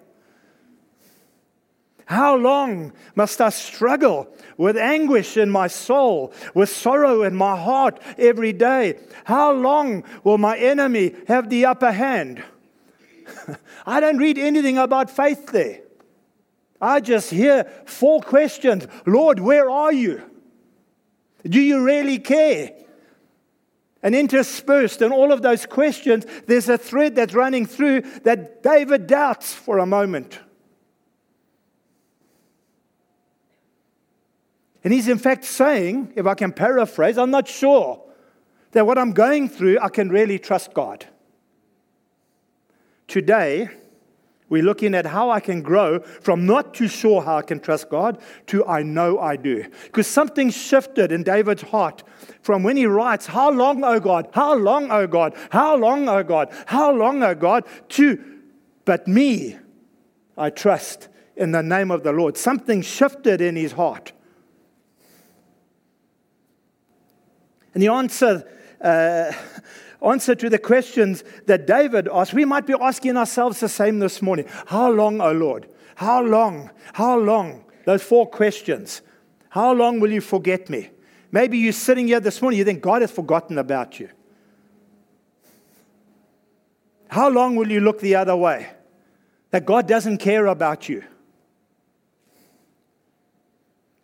How 2.06 2.36
long 2.36 2.92
must 3.14 3.40
I 3.40 3.48
struggle 3.48 4.28
with 4.56 4.76
anguish 4.76 5.36
in 5.36 5.50
my 5.50 5.68
soul, 5.68 6.32
with 6.54 6.68
sorrow 6.68 7.22
in 7.22 7.34
my 7.34 7.56
heart 7.56 8.00
every 8.18 8.52
day? 8.52 8.98
How 9.24 9.52
long 9.52 10.04
will 10.22 10.38
my 10.38 10.56
enemy 10.58 11.14
have 11.28 11.48
the 11.48 11.64
upper 11.66 11.92
hand? 11.92 12.42
I 13.86 14.00
don't 14.00 14.18
read 14.18 14.38
anything 14.38 14.76
about 14.76 15.10
faith 15.10 15.46
there. 15.46 15.80
I 16.80 17.00
just 17.00 17.30
hear 17.30 17.64
four 17.86 18.20
questions 18.20 18.86
Lord, 19.06 19.40
where 19.40 19.70
are 19.70 19.92
you? 19.92 20.22
Do 21.44 21.60
you 21.60 21.82
really 21.82 22.18
care? 22.18 22.72
And 24.02 24.14
interspersed 24.14 25.00
in 25.00 25.12
all 25.12 25.32
of 25.32 25.40
those 25.40 25.64
questions, 25.64 26.26
there's 26.46 26.68
a 26.68 26.76
thread 26.76 27.14
that's 27.14 27.32
running 27.32 27.64
through 27.64 28.02
that 28.24 28.62
David 28.62 29.06
doubts 29.06 29.54
for 29.54 29.78
a 29.78 29.86
moment. 29.86 30.38
And 34.84 34.92
he's 34.92 35.08
in 35.08 35.18
fact 35.18 35.44
saying, 35.44 36.12
if 36.14 36.26
I 36.26 36.34
can 36.34 36.52
paraphrase, 36.52 37.16
I'm 37.16 37.30
not 37.30 37.48
sure 37.48 38.00
that 38.72 38.86
what 38.86 38.98
I'm 38.98 39.12
going 39.12 39.48
through, 39.48 39.78
I 39.80 39.88
can 39.88 40.10
really 40.10 40.38
trust 40.38 40.74
God. 40.74 41.06
Today, 43.08 43.70
we're 44.50 44.62
looking 44.62 44.94
at 44.94 45.06
how 45.06 45.30
I 45.30 45.40
can 45.40 45.62
grow 45.62 46.00
from 46.00 46.44
not 46.44 46.74
too 46.74 46.88
sure 46.88 47.22
how 47.22 47.38
I 47.38 47.42
can 47.42 47.60
trust 47.60 47.88
God 47.88 48.20
to 48.48 48.64
I 48.66 48.82
know 48.82 49.18
I 49.18 49.36
do. 49.36 49.64
Because 49.84 50.06
something 50.06 50.50
shifted 50.50 51.12
in 51.12 51.22
David's 51.22 51.62
heart 51.62 52.02
from 52.42 52.62
when 52.62 52.76
he 52.76 52.86
writes, 52.86 53.26
How 53.26 53.50
long, 53.50 53.82
O 53.84 53.98
God? 53.98 54.28
How 54.32 54.54
long, 54.54 54.90
O 54.90 55.06
God? 55.06 55.34
How 55.50 55.76
long, 55.76 56.08
O 56.08 56.22
God? 56.22 56.52
How 56.66 56.92
long, 56.92 57.22
O 57.22 57.34
God? 57.34 57.64
to 57.90 58.22
but 58.84 59.08
me, 59.08 59.56
I 60.36 60.50
trust 60.50 61.08
in 61.36 61.52
the 61.52 61.62
name 61.62 61.90
of 61.90 62.02
the 62.02 62.12
Lord. 62.12 62.36
Something 62.36 62.82
shifted 62.82 63.40
in 63.40 63.56
his 63.56 63.72
heart. 63.72 64.12
And 67.74 67.82
the 67.82 67.88
answer, 67.88 68.48
uh, 68.80 69.32
answer 70.04 70.34
to 70.34 70.48
the 70.48 70.58
questions 70.58 71.24
that 71.46 71.66
David 71.66 72.08
asked, 72.12 72.32
we 72.32 72.44
might 72.44 72.66
be 72.66 72.74
asking 72.80 73.16
ourselves 73.16 73.60
the 73.60 73.68
same 73.68 73.98
this 73.98 74.22
morning. 74.22 74.46
How 74.66 74.90
long, 74.90 75.20
O 75.20 75.26
oh 75.26 75.32
Lord? 75.32 75.68
How 75.96 76.22
long? 76.22 76.70
How 76.92 77.18
long? 77.18 77.64
Those 77.84 78.02
four 78.02 78.28
questions. 78.28 79.02
How 79.50 79.72
long 79.72 80.00
will 80.00 80.10
you 80.10 80.20
forget 80.20 80.70
me? 80.70 80.90
Maybe 81.30 81.58
you're 81.58 81.72
sitting 81.72 82.06
here 82.06 82.20
this 82.20 82.40
morning, 82.40 82.58
you 82.58 82.64
think 82.64 82.80
God 82.80 83.02
has 83.02 83.10
forgotten 83.10 83.58
about 83.58 83.98
you. 83.98 84.08
How 87.08 87.28
long 87.28 87.56
will 87.56 87.70
you 87.70 87.80
look 87.80 88.00
the 88.00 88.16
other 88.16 88.36
way? 88.36 88.68
That 89.50 89.64
God 89.64 89.86
doesn't 89.86 90.18
care 90.18 90.46
about 90.46 90.88
you. 90.88 91.04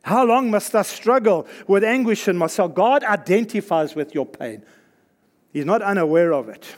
How 0.03 0.25
long 0.25 0.51
must 0.51 0.75
I 0.75 0.83
struggle 0.83 1.47
with 1.67 1.85
anguish 1.85 2.27
in 2.27 2.37
myself? 2.37 2.75
God 2.75 3.05
identifies 3.05 3.95
with 3.95 4.15
your 4.15 4.27
pain, 4.27 4.65
He's 5.53 5.65
not 5.65 5.83
unaware 5.83 6.33
of 6.33 6.49
it. 6.49 6.75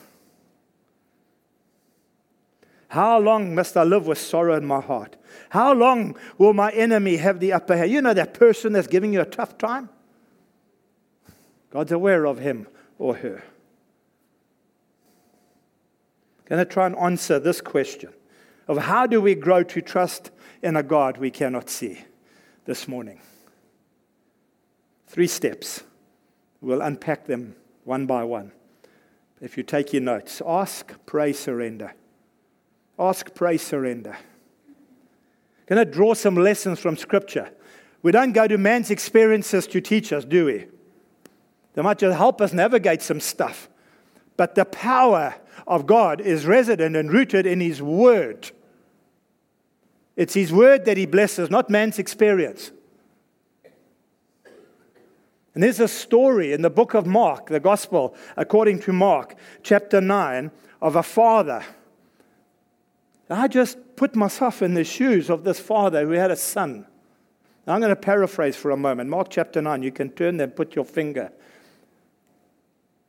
How 2.88 3.18
long 3.18 3.54
must 3.54 3.76
I 3.76 3.84
live 3.84 4.06
with 4.06 4.18
sorrow 4.18 4.54
in 4.54 4.66
my 4.66 4.80
heart? 4.80 5.16
How 5.48 5.72
long 5.72 6.14
will 6.36 6.52
my 6.52 6.70
enemy 6.72 7.16
have 7.16 7.40
the 7.40 7.54
upper 7.54 7.74
hand? 7.74 7.90
You 7.90 8.02
know 8.02 8.12
that 8.12 8.34
person 8.34 8.74
that's 8.74 8.86
giving 8.86 9.14
you 9.14 9.22
a 9.22 9.26
tough 9.26 9.56
time? 9.56 9.88
God's 11.70 11.92
aware 11.92 12.26
of 12.26 12.38
him 12.38 12.66
or 12.98 13.14
her. 13.16 13.42
I'm 16.40 16.44
going 16.56 16.66
to 16.66 16.70
try 16.70 16.84
and 16.84 16.96
answer 16.98 17.38
this 17.38 17.62
question 17.62 18.12
of 18.68 18.76
how 18.76 19.06
do 19.06 19.22
we 19.22 19.34
grow 19.34 19.62
to 19.62 19.80
trust 19.80 20.30
in 20.62 20.76
a 20.76 20.82
God 20.82 21.16
we 21.16 21.30
cannot 21.30 21.70
see 21.70 22.04
this 22.64 22.86
morning. 22.86 23.20
Three 25.08 25.26
steps. 25.26 25.82
We'll 26.60 26.80
unpack 26.80 27.26
them 27.26 27.56
one 27.84 28.06
by 28.06 28.24
one. 28.24 28.52
If 29.40 29.56
you 29.56 29.62
take 29.62 29.92
your 29.92 30.02
notes, 30.02 30.40
ask, 30.46 30.94
pray, 31.04 31.32
surrender. 31.32 31.94
Ask, 32.98 33.34
pray, 33.34 33.56
surrender. 33.56 34.16
Going 35.66 35.84
to 35.84 35.90
draw 35.90 36.14
some 36.14 36.36
lessons 36.36 36.78
from 36.78 36.96
Scripture. 36.96 37.50
We 38.02 38.12
don't 38.12 38.32
go 38.32 38.46
to 38.46 38.56
man's 38.58 38.90
experiences 38.90 39.66
to 39.68 39.80
teach 39.80 40.12
us, 40.12 40.24
do 40.24 40.46
we? 40.46 40.66
They 41.74 41.82
might 41.82 41.98
just 41.98 42.16
help 42.16 42.40
us 42.40 42.52
navigate 42.52 43.02
some 43.02 43.20
stuff. 43.20 43.68
But 44.36 44.54
the 44.54 44.64
power 44.64 45.34
of 45.66 45.86
God 45.86 46.20
is 46.20 46.46
resident 46.46 46.96
and 46.96 47.12
rooted 47.12 47.46
in 47.46 47.60
His 47.60 47.82
Word. 47.82 48.50
It's 50.16 50.34
His 50.34 50.52
Word 50.52 50.84
that 50.84 50.96
He 50.96 51.06
blesses, 51.06 51.50
not 51.50 51.70
man's 51.70 51.98
experience. 51.98 52.70
And 55.54 55.62
there's 55.62 55.80
a 55.80 55.88
story 55.88 56.52
in 56.52 56.62
the 56.62 56.70
book 56.70 56.94
of 56.94 57.06
Mark, 57.06 57.48
the 57.48 57.60
Gospel 57.60 58.14
according 58.36 58.80
to 58.80 58.92
Mark, 58.92 59.36
chapter 59.62 60.00
9, 60.00 60.50
of 60.80 60.96
a 60.96 61.02
father. 61.02 61.64
I 63.28 63.48
just 63.48 63.78
put 63.96 64.14
myself 64.14 64.62
in 64.62 64.74
the 64.74 64.84
shoes 64.84 65.30
of 65.30 65.44
this 65.44 65.58
father 65.58 66.04
who 66.04 66.12
had 66.12 66.30
a 66.30 66.36
son. 66.36 66.86
Now 67.66 67.74
I'm 67.74 67.80
going 67.80 67.90
to 67.90 67.96
paraphrase 67.96 68.56
for 68.56 68.70
a 68.70 68.76
moment. 68.76 69.08
Mark 69.08 69.28
chapter 69.30 69.62
9, 69.62 69.82
you 69.82 69.92
can 69.92 70.10
turn 70.10 70.36
there 70.36 70.46
and 70.46 70.56
put 70.56 70.74
your 70.74 70.84
finger 70.84 71.32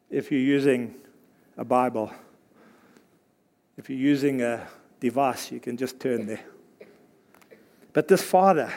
if 0.09 0.31
you're 0.31 0.39
using 0.39 0.95
a 1.57 1.65
Bible. 1.65 2.11
If 3.77 3.89
you're 3.89 3.99
using 3.99 4.41
a 4.41 4.67
device, 4.99 5.51
you 5.51 5.59
can 5.59 5.75
just 5.75 5.99
turn 5.99 6.27
there. 6.27 6.43
But 7.93 8.07
this 8.07 8.23
father, 8.23 8.73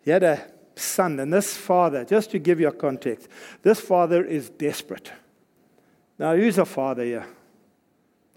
he 0.00 0.10
had 0.10 0.22
a 0.22 0.50
son, 0.74 1.20
and 1.20 1.32
this 1.32 1.56
father, 1.56 2.04
just 2.04 2.30
to 2.30 2.38
give 2.38 2.58
you 2.58 2.68
a 2.68 2.72
context, 2.72 3.28
this 3.62 3.80
father 3.80 4.24
is 4.24 4.48
desperate. 4.48 5.12
Now, 6.18 6.34
who's 6.34 6.58
a 6.58 6.64
father 6.64 7.04
here 7.04 7.26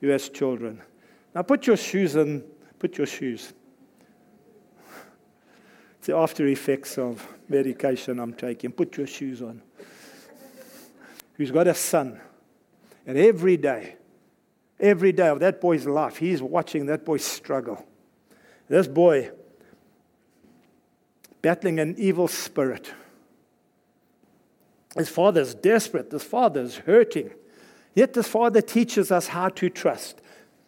who 0.02 0.10
has 0.10 0.30
children? 0.30 0.82
Now, 1.34 1.42
put 1.42 1.68
your 1.68 1.78
shoes 1.78 2.16
on, 2.16 2.44
put 2.80 2.98
your 2.98 3.08
shoes. 3.08 3.54
It's 5.98 6.08
the 6.08 6.18
after 6.18 6.46
effects 6.46 7.00
of 7.00 7.28
medication 7.50 8.20
I'm 8.20 8.34
taking. 8.34 8.72
Put 8.72 8.96
your 8.96 9.08
shoes 9.08 9.42
on. 9.42 9.60
Who's 11.34 11.50
got 11.50 11.68
a 11.68 11.74
son, 11.74 12.20
and 13.08 13.18
every 13.18 13.58
day, 13.58 13.96
every 14.80 15.12
day 15.12 15.30
of 15.30 15.40
that 15.40 15.60
boy's 15.60 15.88
life, 15.88 16.18
he's 16.18 16.44
watching 16.44 16.86
that 16.86 17.04
boy 17.06 17.18
struggle. 17.18 17.84
This 18.68 18.88
boy 18.88 19.32
battling 21.46 21.80
an 21.80 21.94
evil 22.00 22.28
spirit. 22.28 22.92
His 24.98 25.10
father's 25.10 25.54
desperate, 25.54 26.10
this 26.10 26.24
father's 26.24 26.78
hurting. 26.78 27.30
Yet 27.94 28.14
this 28.14 28.28
father 28.28 28.64
teaches 28.64 29.12
us 29.12 29.28
how 29.28 29.50
to 29.50 29.70
trust 29.70 30.24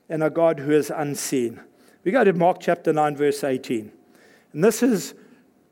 in 0.07 0.21
a 0.21 0.29
God 0.29 0.59
who 0.59 0.71
is 0.71 0.91
unseen. 0.91 1.59
We 2.03 2.11
go 2.11 2.23
to 2.23 2.31
Mark 2.31 2.59
chapter 2.59 2.93
9, 2.93 3.15
verse 3.15 3.43
18. 3.43 3.91
And 4.53 4.63
this 4.63 4.83
is 4.83 5.15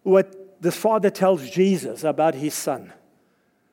what 0.01 0.59
this 0.59 0.75
father 0.75 1.11
tells 1.11 1.51
Jesus 1.51 2.03
about 2.03 2.33
his 2.33 2.55
son. 2.55 2.91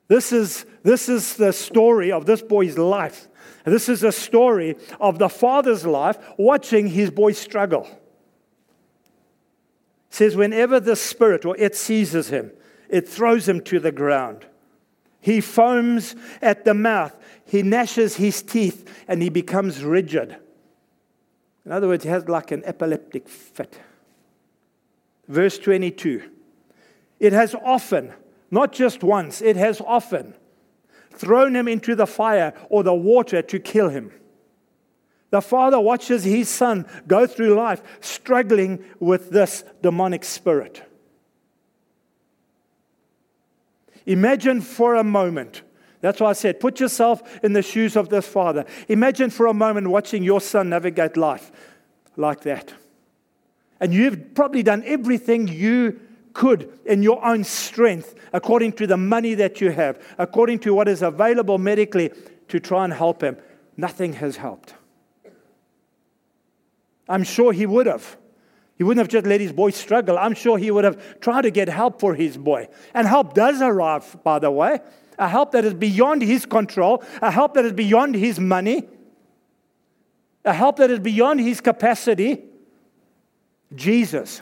This 0.09 0.33
is, 0.33 0.67
this 0.83 1.09
is 1.09 1.37
the 1.37 1.55
story 1.55 2.13
of 2.13 2.27
this 2.27 2.43
boy's 2.43 2.77
life. 2.77 3.27
This 3.65 3.89
is 3.89 4.03
a 4.03 4.13
story 4.13 4.77
of 5.01 5.19
the 5.19 5.31
father's 5.31 5.87
life 5.87 6.19
watching 6.37 6.89
his 6.89 7.11
boy 7.11 7.33
struggle 7.33 7.89
says, 10.15 10.37
whenever 10.37 10.79
the 10.79 10.97
spirit 10.97 11.45
or 11.45 11.57
it 11.57 11.75
seizes 11.75 12.29
him, 12.29 12.53
it 12.89 13.09
throws 13.09 13.49
him 13.49 13.61
to 13.63 13.81
the 13.81 13.93
ground. 13.93 14.45
He 15.21 15.41
foams 15.41 16.15
at 16.43 16.65
the 16.65 16.75
mouth, 16.75 17.17
he 17.47 17.63
gnashes 17.63 18.17
his 18.17 18.43
teeth, 18.43 19.05
and 19.09 19.23
he 19.23 19.31
becomes 19.31 19.83
rigid. 19.83 20.37
In 21.65 21.73
other 21.73 21.89
words, 21.89 22.05
he 22.05 22.11
has 22.11 22.29
like 22.29 22.51
an 22.51 22.63
epileptic 22.65 23.29
fit. 23.29 23.79
Verse 25.29 25.59
22 25.59 26.23
It 27.19 27.33
has 27.33 27.55
often, 27.55 28.13
not 28.51 28.73
just 28.73 29.03
once, 29.03 29.41
it 29.41 29.57
has 29.57 29.81
often 29.81 30.35
thrown 31.11 31.55
him 31.57 31.69
into 31.69 31.95
the 31.95 32.07
fire 32.07 32.53
or 32.69 32.83
the 32.83 32.95
water 32.95 33.41
to 33.43 33.59
kill 33.59 33.89
him. 33.89 34.11
The 35.33 35.41
father 35.41 35.81
watches 35.81 36.25
his 36.25 36.51
son 36.51 36.87
go 37.07 37.27
through 37.27 37.55
life 37.55 37.83
struggling 38.03 38.85
with 39.01 39.31
this 39.31 39.65
demonic 39.81 40.25
spirit. 40.25 40.83
Imagine 44.05 44.61
for 44.61 44.95
a 44.95 45.03
moment. 45.03 45.63
That's 46.03 46.21
why 46.21 46.31
I 46.31 46.33
said, 46.35 46.61
put 46.61 46.81
yourself 46.81 47.43
in 47.43 47.55
the 47.55 47.63
shoes 47.63 47.97
of 47.97 48.11
this 48.11 48.29
father. 48.29 48.67
Imagine 48.89 49.31
for 49.31 49.47
a 49.47 49.55
moment 49.55 49.87
watching 49.87 50.23
your 50.23 50.39
son 50.39 50.69
navigate 50.69 51.17
life 51.17 51.51
like 52.17 52.43
that. 52.43 52.75
And 53.81 53.95
you've 53.95 54.35
probably 54.35 54.63
done 54.63 54.83
everything 54.85 55.49
you 55.49 55.99
could 56.35 56.79
in 56.85 57.03
your 57.03 57.25
own 57.25 57.43
strength, 57.45 58.15
according 58.35 58.73
to 58.73 58.87
the 58.87 58.99
money 58.99 59.33
that 59.35 59.63
you 59.63 59.71
have, 59.71 59.99
according 60.19 60.59
to 60.59 60.75
what 60.75 60.89
is 60.89 61.01
available 61.01 61.57
medically, 61.57 62.11
to 62.49 62.61
try 62.61 62.85
and 62.85 62.93
help 62.93 63.23
him. 63.23 63.39
Nothing 63.79 64.13
has 64.15 64.37
helped. 64.37 64.75
I'm 67.13 67.25
sure 67.25 67.53
he 67.53 67.67
would 67.67 67.85
have. 67.85 68.17
He 68.79 68.85
wouldn't 68.85 69.05
have 69.05 69.09
just 69.09 69.27
let 69.27 69.39
his 69.39 69.53
boy 69.53 69.69
struggle. 69.69 70.17
I'm 70.17 70.33
sure 70.33 70.57
he 70.57 70.71
would 70.71 70.85
have 70.85 71.21
tried 71.21 71.43
to 71.43 71.51
get 71.51 71.69
help 71.69 72.01
for 72.01 72.15
his 72.15 72.39
boy. 72.39 72.69
And 72.95 73.07
help 73.07 73.35
does 73.35 73.61
arrive, 73.61 74.17
by 74.25 74.39
the 74.39 74.51
way. 74.51 74.81
A 75.19 75.29
help 75.29 75.53
that 75.53 75.63
is 75.67 75.75
beyond 75.75 76.23
his 76.23 76.47
control, 76.47 77.05
a 77.21 77.31
help 77.31 77.53
that 77.53 77.67
is 77.67 77.75
beyond 77.75 78.15
his 78.15 78.41
money, 78.41 78.89
a 80.43 80.55
help 80.55 80.77
that 80.77 80.91
is 80.91 81.01
beyond 81.01 81.41
his 81.41 81.61
capacity. 81.61 82.45
Jesus 83.75 84.41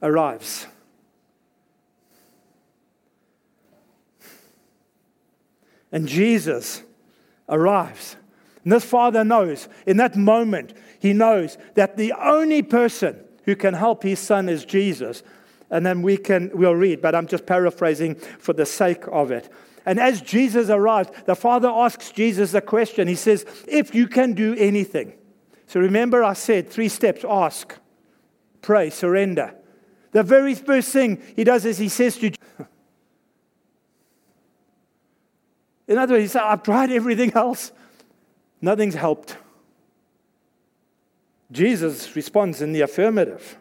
arrives. 0.00 0.68
And 5.90 6.06
Jesus 6.06 6.84
arrives. 7.48 8.16
And 8.64 8.72
this 8.72 8.84
father 8.84 9.24
knows, 9.24 9.68
in 9.86 9.96
that 9.98 10.16
moment, 10.16 10.74
he 10.98 11.12
knows 11.12 11.56
that 11.74 11.96
the 11.96 12.12
only 12.12 12.62
person 12.62 13.18
who 13.44 13.56
can 13.56 13.74
help 13.74 14.02
his 14.02 14.18
son 14.18 14.48
is 14.48 14.64
Jesus. 14.64 15.22
And 15.70 15.86
then 15.86 16.02
we 16.02 16.16
can, 16.16 16.50
we'll 16.52 16.74
read, 16.74 17.00
but 17.00 17.14
I'm 17.14 17.26
just 17.26 17.46
paraphrasing 17.46 18.16
for 18.16 18.52
the 18.52 18.66
sake 18.66 19.04
of 19.10 19.30
it. 19.30 19.48
And 19.86 19.98
as 19.98 20.20
Jesus 20.20 20.68
arrives, 20.68 21.10
the 21.24 21.34
father 21.34 21.68
asks 21.68 22.10
Jesus 22.12 22.52
a 22.54 22.60
question. 22.60 23.08
He 23.08 23.14
says, 23.14 23.46
If 23.66 23.94
you 23.94 24.06
can 24.08 24.34
do 24.34 24.54
anything. 24.56 25.14
So 25.66 25.80
remember, 25.80 26.22
I 26.24 26.32
said 26.32 26.68
three 26.68 26.88
steps 26.88 27.24
ask, 27.26 27.76
pray, 28.60 28.90
surrender. 28.90 29.54
The 30.10 30.24
very 30.24 30.56
first 30.56 30.92
thing 30.92 31.22
he 31.36 31.44
does 31.44 31.64
is 31.64 31.78
he 31.78 31.88
says 31.88 32.16
to 32.18 32.32
In 35.86 35.96
other 35.96 36.14
words, 36.14 36.24
he 36.24 36.28
says, 36.28 36.42
I've 36.44 36.64
tried 36.64 36.90
everything 36.90 37.32
else. 37.36 37.70
Nothing's 38.60 38.94
helped. 38.94 39.36
Jesus 41.50 42.14
responds 42.14 42.62
in 42.62 42.72
the 42.72 42.82
affirmative. 42.82 43.58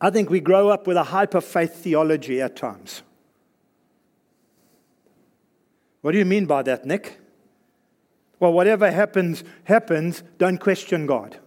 I 0.00 0.10
think 0.10 0.30
we 0.30 0.40
grow 0.40 0.68
up 0.68 0.86
with 0.86 0.96
a 0.96 1.04
hyper 1.04 1.40
faith 1.40 1.74
theology 1.74 2.40
at 2.40 2.56
times. 2.56 3.02
What 6.00 6.12
do 6.12 6.18
you 6.18 6.24
mean 6.24 6.46
by 6.46 6.62
that, 6.62 6.86
Nick? 6.86 7.18
Well, 8.40 8.52
whatever 8.52 8.90
happens, 8.90 9.42
happens. 9.64 10.22
Don't 10.38 10.58
question 10.58 11.06
God. 11.06 11.38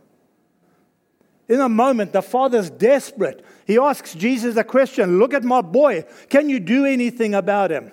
In 1.47 1.61
a 1.61 1.69
moment, 1.69 2.13
the 2.13 2.21
father's 2.21 2.69
desperate. 2.69 3.45
He 3.65 3.77
asks 3.77 4.13
Jesus 4.13 4.57
a 4.57 4.63
question 4.63 5.19
Look 5.19 5.33
at 5.33 5.43
my 5.43 5.61
boy. 5.61 6.05
Can 6.29 6.49
you 6.49 6.59
do 6.59 6.85
anything 6.85 7.33
about 7.33 7.71
him? 7.71 7.91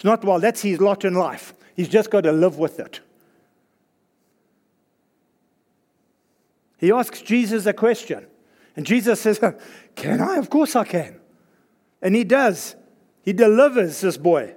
It's 0.00 0.04
not, 0.06 0.24
well, 0.24 0.40
that's 0.40 0.62
his 0.62 0.80
lot 0.80 1.04
in 1.04 1.12
life. 1.12 1.52
He's 1.76 1.90
just 1.90 2.10
got 2.10 2.22
to 2.22 2.32
live 2.32 2.56
with 2.56 2.80
it. 2.80 3.00
He 6.78 6.90
asks 6.90 7.20
Jesus 7.20 7.66
a 7.66 7.74
question. 7.74 8.26
And 8.76 8.86
Jesus 8.86 9.20
says, 9.20 9.38
Can 9.96 10.22
I? 10.22 10.36
Of 10.36 10.48
course 10.48 10.74
I 10.74 10.84
can. 10.84 11.20
And 12.00 12.16
he 12.16 12.24
does. 12.24 12.76
He 13.24 13.34
delivers 13.34 14.00
this 14.00 14.16
boy. 14.16 14.54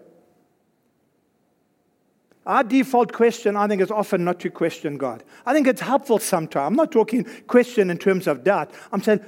Our 2.45 2.63
default 2.63 3.11
question, 3.11 3.57
I 3.57 3.67
think, 3.67 3.81
is 3.81 3.91
often 3.91 4.23
not 4.23 4.39
to 4.39 4.49
question 4.49 4.97
God. 4.97 5.25
I 5.45 5.51
think 5.51 5.67
it's 5.67 5.81
helpful 5.81 6.19
sometimes. 6.19 6.67
I'm 6.67 6.77
not 6.77 6.89
talking 6.89 7.25
question 7.47 7.89
in 7.89 7.97
terms 7.97 8.27
of 8.27 8.45
doubt. 8.45 8.71
I'm 8.93 9.03
saying, 9.03 9.19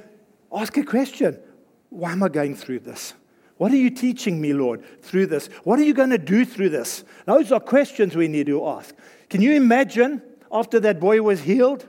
ask 0.53 0.77
a 0.77 0.83
question. 0.83 1.37
Why 1.89 2.13
am 2.13 2.23
I 2.23 2.29
going 2.29 2.55
through 2.55 2.79
this? 2.79 3.15
What 3.57 3.71
are 3.71 3.77
you 3.77 3.89
teaching 3.89 4.41
me, 4.41 4.53
Lord, 4.53 4.83
through 5.01 5.27
this? 5.27 5.47
What 5.63 5.79
are 5.79 5.83
you 5.83 5.93
going 5.93 6.09
to 6.09 6.17
do 6.17 6.43
through 6.43 6.69
this? 6.69 7.03
Those 7.25 7.51
are 7.51 7.59
questions 7.59 8.15
we 8.15 8.27
need 8.27 8.47
to 8.47 8.65
ask. 8.67 8.93
Can 9.29 9.41
you 9.41 9.53
imagine 9.53 10.21
after 10.51 10.79
that 10.81 10.99
boy 10.99 11.21
was 11.21 11.41
healed? 11.41 11.87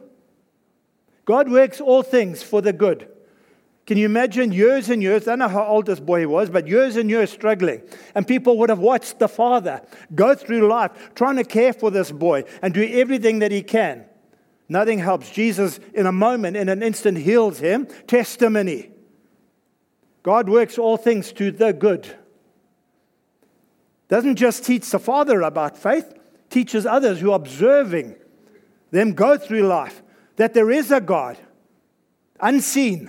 God 1.24 1.50
works 1.50 1.80
all 1.80 2.02
things 2.02 2.42
for 2.42 2.62
the 2.62 2.72
good. 2.72 3.08
Can 3.84 3.98
you 3.98 4.06
imagine 4.06 4.50
years 4.52 4.90
and 4.90 5.00
years? 5.00 5.28
I 5.28 5.32
don't 5.32 5.40
know 5.40 5.48
how 5.48 5.64
old 5.64 5.86
this 5.86 6.00
boy 6.00 6.26
was, 6.26 6.50
but 6.50 6.66
years 6.66 6.96
and 6.96 7.08
years 7.08 7.30
struggling. 7.30 7.82
And 8.14 8.26
people 8.26 8.58
would 8.58 8.68
have 8.68 8.80
watched 8.80 9.18
the 9.18 9.28
father 9.28 9.80
go 10.14 10.34
through 10.34 10.68
life 10.68 10.90
trying 11.14 11.36
to 11.36 11.44
care 11.44 11.72
for 11.72 11.90
this 11.90 12.10
boy 12.10 12.44
and 12.62 12.74
do 12.74 12.82
everything 12.82 13.40
that 13.40 13.52
he 13.52 13.62
can. 13.62 14.04
Nothing 14.68 14.98
helps. 14.98 15.30
Jesus, 15.30 15.78
in 15.94 16.06
a 16.06 16.12
moment, 16.12 16.56
in 16.56 16.68
an 16.68 16.82
instant, 16.82 17.18
heals 17.18 17.60
him. 17.60 17.86
Testimony. 18.08 18.90
God 20.26 20.48
works 20.48 20.76
all 20.76 20.96
things 20.96 21.32
to 21.34 21.52
the 21.52 21.72
good. 21.72 22.04
Doesn't 24.08 24.34
just 24.34 24.64
teach 24.64 24.90
the 24.90 24.98
father 24.98 25.42
about 25.42 25.78
faith, 25.78 26.14
teaches 26.50 26.84
others 26.84 27.20
who 27.20 27.30
are 27.30 27.36
observing 27.36 28.16
them 28.90 29.12
go 29.12 29.38
through 29.38 29.68
life 29.68 30.02
that 30.34 30.52
there 30.52 30.68
is 30.68 30.90
a 30.90 31.00
God, 31.00 31.38
unseen 32.40 33.08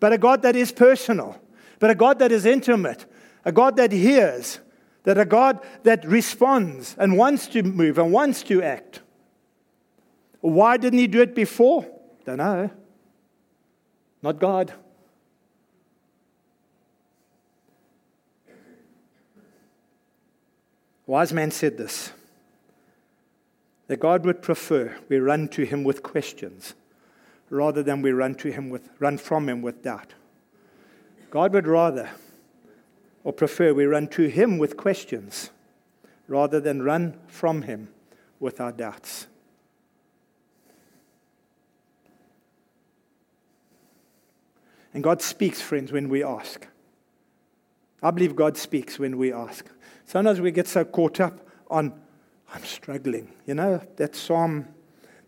but 0.00 0.12
a 0.12 0.18
God 0.18 0.42
that 0.42 0.56
is 0.56 0.72
personal, 0.72 1.40
but 1.78 1.90
a 1.90 1.94
God 1.94 2.18
that 2.18 2.32
is 2.32 2.44
intimate, 2.44 3.06
a 3.44 3.52
God 3.52 3.76
that 3.76 3.92
hears, 3.92 4.58
that 5.04 5.18
a 5.18 5.24
God 5.24 5.60
that 5.84 6.04
responds 6.04 6.96
and 6.98 7.16
wants 7.16 7.46
to 7.46 7.62
move 7.62 7.98
and 7.98 8.10
wants 8.10 8.42
to 8.42 8.64
act. 8.64 9.00
Why 10.40 10.76
didn't 10.76 10.98
he 10.98 11.06
do 11.06 11.20
it 11.22 11.36
before? 11.36 11.86
Don't 12.24 12.38
know. 12.38 12.68
Not 14.22 14.40
God. 14.40 14.74
Wise 21.12 21.34
man 21.34 21.50
said 21.50 21.76
this 21.76 22.10
that 23.86 24.00
God 24.00 24.24
would 24.24 24.40
prefer 24.40 24.96
we 25.10 25.18
run 25.18 25.46
to 25.48 25.64
him 25.64 25.84
with 25.84 26.02
questions 26.02 26.72
rather 27.50 27.82
than 27.82 28.00
we 28.00 28.12
run 28.12 28.34
to 28.36 28.50
him 28.50 28.70
with 28.70 28.88
run 28.98 29.18
from 29.18 29.46
him 29.46 29.60
with 29.60 29.82
doubt. 29.82 30.14
God 31.30 31.52
would 31.52 31.66
rather 31.66 32.08
or 33.24 33.34
prefer 33.34 33.74
we 33.74 33.84
run 33.84 34.08
to 34.08 34.28
him 34.28 34.56
with 34.56 34.78
questions 34.78 35.50
rather 36.28 36.60
than 36.60 36.80
run 36.80 37.18
from 37.26 37.60
him 37.60 37.88
with 38.40 38.58
our 38.58 38.72
doubts. 38.72 39.26
And 44.94 45.04
God 45.04 45.20
speaks, 45.20 45.60
friends, 45.60 45.92
when 45.92 46.08
we 46.08 46.24
ask. 46.24 46.66
I 48.02 48.10
believe 48.12 48.34
God 48.34 48.56
speaks 48.56 48.98
when 48.98 49.18
we 49.18 49.30
ask. 49.30 49.68
Sometimes 50.12 50.42
we 50.42 50.50
get 50.50 50.68
so 50.68 50.84
caught 50.84 51.20
up 51.20 51.40
on, 51.70 51.90
I'm 52.52 52.62
struggling. 52.64 53.32
You 53.46 53.54
know, 53.54 53.80
that 53.96 54.14
psalm 54.14 54.68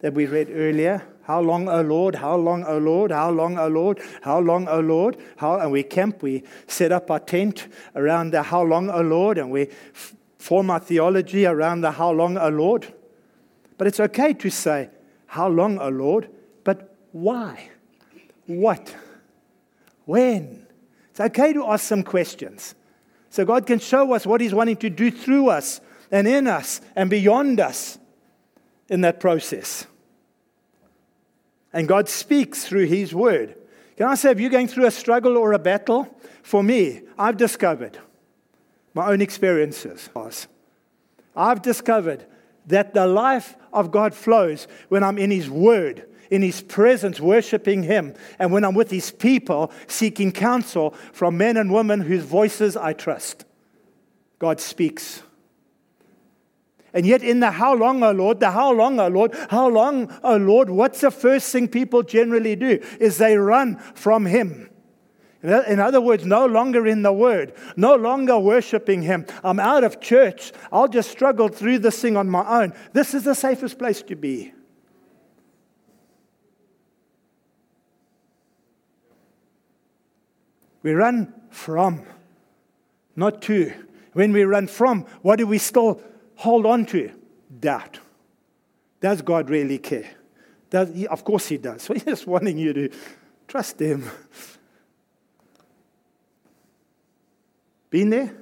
that 0.01 0.13
we 0.13 0.27
read 0.27 0.51
earlier, 0.53 1.03
how 1.23 1.41
long, 1.41 1.71
O 1.71 1.81
Lord? 1.81 2.17
How 2.17 2.37
long, 2.37 2.65
O 2.65 2.77
Lord? 2.77 3.11
How 3.11 3.31
long, 3.31 3.57
O 3.57 3.67
Lord? 3.67 3.99
How 4.21 4.41
long, 4.41 4.69
O 4.69 4.81
Lord? 4.81 5.17
How, 5.39 5.59
and 5.59 5.73
we 5.73 5.85
camp, 5.85 6.23
we 6.23 6.43
set 6.67 6.93
up 6.93 7.11
our 7.11 7.19
tent 7.19 7.67
around 7.97 8.33
the 8.33 8.43
how 8.43 8.61
long, 8.61 8.91
O 8.91 9.01
Lord, 9.01 9.39
and 9.39 9.51
we 9.51 9.69
f- 9.95 10.15
form 10.37 10.69
our 10.69 10.81
theology 10.81 11.47
around 11.47 11.81
the 11.81 11.93
how 11.93 12.11
long, 12.11 12.37
O 12.37 12.51
Lord. 12.51 12.93
But 13.79 13.87
it's 13.87 14.01
okay 14.01 14.35
to 14.35 14.51
say, 14.51 14.91
How 15.29 15.49
long, 15.49 15.79
O 15.79 15.89
Lord? 15.89 16.29
But 16.63 16.95
why? 17.13 17.71
What? 18.45 18.95
When? 20.05 20.67
It's 21.09 21.21
okay 21.21 21.55
to 21.55 21.69
ask 21.69 21.87
some 21.87 22.03
questions. 22.03 22.75
So 23.35 23.45
God 23.45 23.67
can 23.67 23.81
show 23.81 24.13
us 24.13 24.25
what 24.25 24.41
He's 24.41 24.55
wanting 24.55 24.77
to 24.77 24.89
do 24.89 25.11
through 25.11 25.49
us 25.49 25.81
and 26.13 26.29
in 26.29 26.47
us 26.47 26.81
and 26.95 27.11
beyond 27.11 27.59
us 27.59 27.99
in 28.89 29.01
that 29.01 29.19
process. 29.19 29.89
And 31.73 31.89
God 31.89 32.09
speaks 32.09 32.65
through 32.65 32.87
His 32.87 33.13
Word. 33.13 33.57
Can 33.97 34.07
I 34.07 34.15
say, 34.15 34.31
if 34.31 34.39
you're 34.39 34.51
going 34.51 34.69
through 34.69 34.87
a 34.87 34.93
struggle 34.93 35.37
or 35.37 35.53
a 35.53 35.59
battle, 35.59 36.17
for 36.45 36.63
me, 36.63 37.01
I've 37.19 37.37
discovered 37.37 37.99
my 38.95 39.09
own 39.09 39.21
experiences. 39.21 40.09
I've 41.35 41.61
discovered 41.61 42.25
that 42.67 42.95
the 42.95 43.09
life 43.09 43.57
of 43.73 43.91
God 43.91 44.15
flows 44.15 44.69
when 44.91 45.03
I'm 45.03 45.19
in 45.19 45.33
His 45.33 45.51
Word, 45.51 46.09
in 46.31 46.43
His 46.43 46.63
presence, 46.63 47.21
worshiping 47.21 47.83
Him, 47.83 48.15
and 48.39 48.53
when 48.53 48.65
I'm 48.65 48.75
with 48.75 48.91
His 48.91 49.11
people, 49.11 49.73
seeking 49.87 50.33
counsel 50.33 50.91
from 51.13 51.37
men 51.39 51.57
and 51.57 51.73
women 51.73 52.01
whose 52.01 52.25
voices 52.25 52.77
I 52.77 52.93
trust. 52.93 53.45
God 54.39 54.61
speaks. 54.61 55.23
And 56.93 57.05
yet, 57.05 57.25
in 57.25 57.41
the 57.41 57.51
how 57.51 57.75
long, 57.75 58.05
O 58.05 58.13
Lord, 58.13 58.39
the 58.39 58.53
how 58.53 58.73
long, 58.73 59.01
O 59.01 59.09
Lord, 59.09 59.35
how 59.51 59.69
long, 59.69 60.17
O 60.23 60.37
Lord, 60.37 60.71
what's 60.71 61.01
the 61.01 61.11
first 61.11 61.51
thing 61.51 61.67
people 61.67 62.05
generally 62.05 62.55
do? 62.55 62.81
Is 63.01 63.19
they 63.19 63.37
run 63.37 63.79
from 63.95 64.27
Him. 64.27 64.71
In 65.43 65.79
other 65.79 66.01
words, 66.01 66.25
no 66.25 66.47
longer 66.47 66.87
in 66.87 67.03
the 67.03 67.13
Word, 67.13 67.53
no 67.77 67.97
longer 67.97 68.39
worshiping 68.39 69.03
Him. 69.03 69.27
I'm 69.43 69.61
out 69.61 69.85
of 69.85 70.01
church. 70.01 70.53
I'll 70.73 70.89
just 70.89 71.11
struggle 71.11 71.49
through 71.49 71.81
this 71.81 72.01
thing 72.01 72.17
on 72.17 72.31
my 72.31 72.63
own. 72.63 72.73
This 72.95 73.13
is 73.13 73.25
the 73.25 73.35
safest 73.35 73.79
place 73.79 74.01
to 74.03 74.17
be. 74.17 74.54
We 80.85 80.93
run 80.93 81.33
from, 81.51 82.03
not 83.17 83.43
to. 83.43 83.73
When 84.13 84.33
we 84.33 84.45
run 84.45 84.69
from, 84.69 85.07
what 85.23 85.37
do 85.37 85.47
we 85.49 85.59
still 85.59 86.01
hold 86.37 86.67
on 86.67 86.87
to 86.87 87.11
doubt. 87.61 87.99
Does 89.01 89.23
God 89.23 89.51
really 89.51 89.79
care? 89.79 90.11
Does 90.71 90.95
he, 90.95 91.07
of 91.07 91.25
course, 91.25 91.49
He 91.49 91.57
does. 91.57 91.83
So 91.85 91.95
He's 91.95 92.05
just 92.05 92.27
wanting 92.27 92.59
you 92.59 92.73
to 92.73 92.91
trust 93.49 93.81
Him. 93.81 94.11
Been 97.91 98.11
there? 98.11 98.35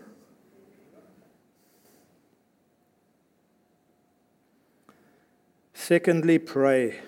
Secondly, 5.75 6.39
pray. 6.39 7.01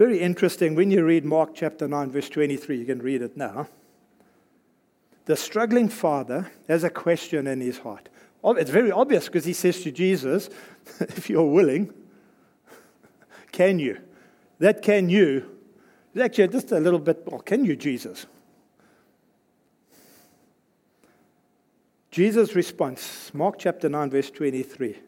Very 0.00 0.18
interesting. 0.18 0.74
When 0.74 0.90
you 0.90 1.04
read 1.04 1.26
Mark 1.26 1.50
chapter 1.54 1.86
9, 1.86 2.10
verse 2.10 2.30
23, 2.30 2.78
you 2.78 2.86
can 2.86 3.00
read 3.00 3.20
it 3.20 3.36
now. 3.36 3.68
The 5.26 5.36
struggling 5.36 5.90
father 5.90 6.50
has 6.68 6.84
a 6.84 6.88
question 6.88 7.46
in 7.46 7.60
his 7.60 7.80
heart. 7.80 8.08
It's 8.42 8.70
very 8.70 8.90
obvious 8.90 9.26
because 9.26 9.44
he 9.44 9.52
says 9.52 9.82
to 9.82 9.92
Jesus, 9.92 10.48
If 11.00 11.28
you're 11.28 11.44
willing, 11.44 11.92
can 13.52 13.78
you? 13.78 13.98
That 14.58 14.80
can 14.80 15.10
you 15.10 15.58
is 16.14 16.22
actually 16.22 16.48
just 16.48 16.72
a 16.72 16.80
little 16.80 16.98
bit, 16.98 17.22
well, 17.26 17.40
can 17.42 17.66
you, 17.66 17.76
Jesus? 17.76 18.24
Jesus' 22.10 22.54
response, 22.54 23.30
Mark 23.34 23.56
chapter 23.58 23.90
9, 23.90 24.08
verse 24.08 24.30
23. 24.30 24.98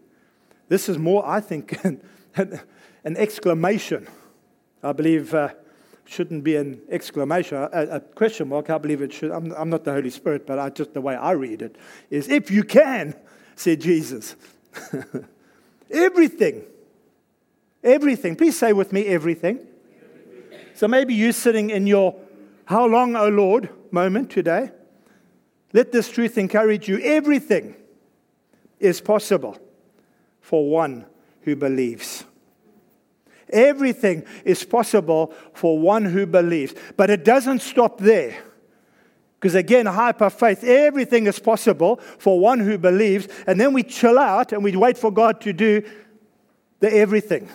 This 0.68 0.90
is 0.90 0.98
more, 0.98 1.26
I 1.26 1.40
think, 1.40 1.82
an 2.36 2.60
exclamation. 3.16 4.06
I 4.82 4.92
believe 4.92 5.32
uh, 5.34 5.50
shouldn't 6.04 6.44
be 6.44 6.56
an 6.56 6.80
exclamation, 6.88 7.56
a, 7.56 7.68
a, 7.72 8.00
question 8.00 8.48
mark. 8.48 8.68
I 8.70 8.78
believe 8.78 9.02
it 9.02 9.12
should. 9.12 9.30
I'm, 9.30 9.52
I'm 9.52 9.70
not 9.70 9.84
the 9.84 9.92
Holy 9.92 10.10
Spirit, 10.10 10.46
but 10.46 10.58
I, 10.58 10.70
just 10.70 10.94
the 10.94 11.00
way 11.00 11.14
I 11.14 11.32
read 11.32 11.62
it 11.62 11.76
is 12.10 12.28
if 12.28 12.50
you 12.50 12.64
can, 12.64 13.14
said 13.54 13.80
Jesus. 13.80 14.36
everything. 15.90 16.64
Everything. 17.84 18.36
Please 18.36 18.58
say 18.58 18.72
with 18.72 18.92
me, 18.92 19.06
everything. 19.06 19.66
So 20.74 20.88
maybe 20.88 21.14
you're 21.14 21.32
sitting 21.32 21.70
in 21.70 21.86
your 21.86 22.16
how 22.64 22.86
long, 22.86 23.16
O 23.16 23.28
Lord 23.28 23.68
moment 23.92 24.30
today. 24.30 24.70
Let 25.72 25.92
this 25.92 26.10
truth 26.10 26.38
encourage 26.38 26.88
you. 26.88 26.98
Everything 26.98 27.76
is 28.80 29.00
possible 29.00 29.58
for 30.40 30.68
one 30.68 31.06
who 31.42 31.56
believes. 31.56 32.24
Everything 33.52 34.24
is 34.44 34.64
possible 34.64 35.32
for 35.54 35.78
one 35.78 36.04
who 36.04 36.26
believes. 36.26 36.74
But 36.96 37.10
it 37.10 37.24
doesn't 37.24 37.60
stop 37.60 37.98
there. 37.98 38.36
Because 39.34 39.54
again, 39.54 39.86
hyper 39.86 40.30
faith, 40.30 40.62
everything 40.62 41.26
is 41.26 41.38
possible 41.38 41.96
for 42.18 42.38
one 42.38 42.60
who 42.60 42.78
believes. 42.78 43.26
And 43.46 43.60
then 43.60 43.72
we 43.72 43.82
chill 43.82 44.18
out 44.18 44.52
and 44.52 44.62
we 44.62 44.76
wait 44.76 44.96
for 44.96 45.10
God 45.10 45.40
to 45.40 45.52
do 45.52 45.82
the 46.80 46.94
everything. 46.94 47.48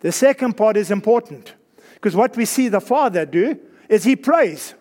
The 0.00 0.12
second 0.12 0.56
part 0.56 0.76
is 0.76 0.90
important. 0.90 1.54
Because 1.94 2.14
what 2.14 2.36
we 2.36 2.44
see 2.44 2.68
the 2.68 2.80
Father 2.80 3.24
do 3.24 3.58
is 3.88 4.04
he 4.04 4.14
prays. 4.14 4.74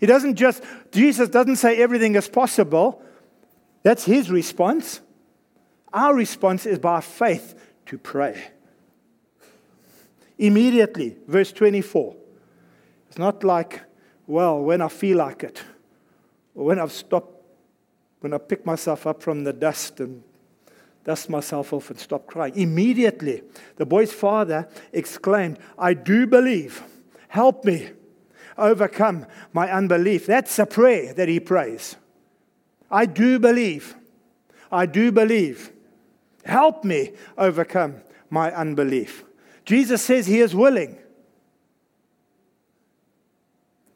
He 0.00 0.06
doesn't 0.06 0.36
just, 0.36 0.62
Jesus 0.90 1.28
doesn't 1.28 1.56
say 1.56 1.76
everything 1.76 2.14
is 2.14 2.26
possible. 2.26 3.02
That's 3.82 4.04
his 4.04 4.30
response. 4.30 5.02
Our 5.92 6.14
response 6.14 6.66
is 6.66 6.78
by 6.78 7.00
faith 7.00 7.54
to 7.86 7.98
pray. 7.98 8.42
Immediately, 10.38 11.16
verse 11.26 11.52
24. 11.52 12.16
It's 13.08 13.18
not 13.18 13.44
like, 13.44 13.80
well, 14.26 14.60
when 14.60 14.80
I 14.80 14.88
feel 14.88 15.18
like 15.18 15.42
it, 15.42 15.62
or 16.54 16.64
when 16.66 16.78
I've 16.78 16.92
stopped, 16.92 17.44
when 18.20 18.32
I 18.32 18.38
pick 18.38 18.64
myself 18.64 19.06
up 19.06 19.22
from 19.22 19.44
the 19.44 19.52
dust 19.52 20.00
and 20.00 20.22
dust 21.04 21.28
myself 21.30 21.72
off 21.72 21.90
and 21.90 21.98
stop 21.98 22.26
crying. 22.26 22.54
Immediately, 22.54 23.42
the 23.76 23.86
boy's 23.86 24.12
father 24.12 24.68
exclaimed, 24.92 25.58
I 25.78 25.94
do 25.94 26.26
believe. 26.26 26.82
Help 27.28 27.64
me 27.64 27.90
overcome 28.56 29.26
my 29.52 29.70
unbelief. 29.70 30.26
That's 30.26 30.58
a 30.58 30.66
prayer 30.66 31.12
that 31.14 31.28
he 31.28 31.40
prays. 31.40 31.96
I 32.90 33.06
do 33.06 33.38
believe. 33.38 33.96
I 34.70 34.86
do 34.86 35.10
believe. 35.10 35.72
Help 36.44 36.84
me 36.84 37.12
overcome 37.36 37.96
my 38.30 38.52
unbelief. 38.52 39.24
Jesus 39.64 40.02
says 40.02 40.26
he 40.26 40.40
is 40.40 40.54
willing. 40.54 40.98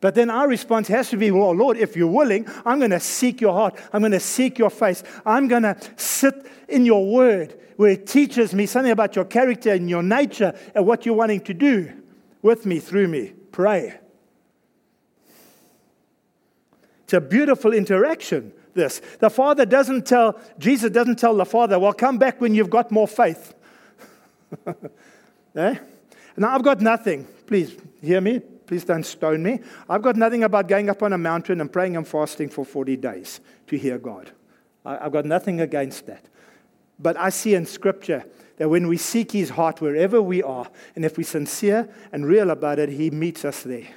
But 0.01 0.15
then 0.15 0.29
our 0.29 0.47
response 0.47 0.89
has 0.89 1.09
to 1.11 1.17
be, 1.17 1.31
well, 1.31 1.53
Lord, 1.53 1.79
if 1.79 1.97
you're 1.97 2.07
willing, 2.07 2.47
I'm 2.67 2.79
going 2.79 2.91
to 2.91 3.01
seek 3.01 3.41
your 3.41 3.55
heart. 3.55 3.81
I'm 3.91 4.03
going 4.03 4.13
to 4.13 4.21
seek 4.21 4.59
your 4.59 4.69
face. 4.69 5.03
I'm 5.25 5.49
going 5.49 5.63
to 5.63 5.79
sit 5.97 6.35
in 6.69 6.85
your 6.85 7.11
word 7.11 7.59
where 7.77 7.93
it 7.93 8.07
teaches 8.07 8.55
me 8.55 8.67
something 8.67 8.93
about 8.93 9.17
your 9.17 9.25
character 9.25 9.73
and 9.73 9.89
your 9.89 10.03
nature 10.03 10.57
and 10.75 10.87
what 10.87 11.07
you're 11.07 11.15
wanting 11.15 11.41
to 11.41 11.55
do 11.55 11.91
with 12.43 12.67
me, 12.67 12.81
through 12.81 13.09
me. 13.09 13.33
Pray. 13.51 13.99
It's 17.05 17.15
a 17.15 17.21
beautiful 17.21 17.73
interaction, 17.73 18.53
this. 18.75 19.01
The 19.21 19.31
Father 19.31 19.65
doesn't 19.65 20.07
tell, 20.07 20.39
Jesus 20.59 20.91
doesn't 20.91 21.19
tell 21.19 21.37
the 21.37 21.45
Father, 21.45 21.79
well, 21.79 21.93
come 21.93 22.19
back 22.19 22.41
when 22.41 22.55
you've 22.55 22.71
got 22.71 22.91
more 22.91 23.09
faith. 23.09 23.55
eh? 25.57 25.77
Now, 26.37 26.55
I've 26.55 26.63
got 26.63 26.81
nothing. 26.81 27.27
Please 27.47 27.77
hear 28.03 28.21
me. 28.21 28.41
Please 28.67 28.85
don't 28.85 29.05
stone 29.05 29.43
me. 29.43 29.61
I've 29.89 30.03
got 30.03 30.17
nothing 30.17 30.43
about 30.43 30.69
going 30.69 30.89
up 30.89 31.03
on 31.03 31.13
a 31.13 31.19
mountain 31.19 31.61
and 31.61 31.73
praying 31.73 31.97
and 31.97 32.07
fasting 32.07 32.49
for 32.49 32.65
40 32.65 32.97
days 32.97 33.41
to 33.67 33.77
hear 33.77 33.99
God. 33.99 34.33
I've 34.85 35.13
got 35.13 35.25
nothing 35.25 35.61
against 35.61 36.07
that. 36.07 36.25
But 36.99 37.17
I 37.17 37.31
see 37.31 37.55
in 37.55 37.67
Scripture 37.67 38.25
that 38.57 38.69
when 38.69 38.89
we 38.89 38.97
seek 38.97 39.33
His 39.33 39.51
heart 39.51 39.81
wherever 39.81 40.23
we 40.23 40.43
are, 40.43 40.69
and 40.95 41.05
if 41.05 41.17
we're 41.19 41.25
sincere 41.25 41.89
and 42.13 42.27
real 42.27 42.51
about 42.51 42.79
it, 42.79 42.89
He 42.89 43.11
meets 43.11 43.45
us 43.45 43.63
there. 43.63 43.89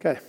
Okay. 0.00 0.20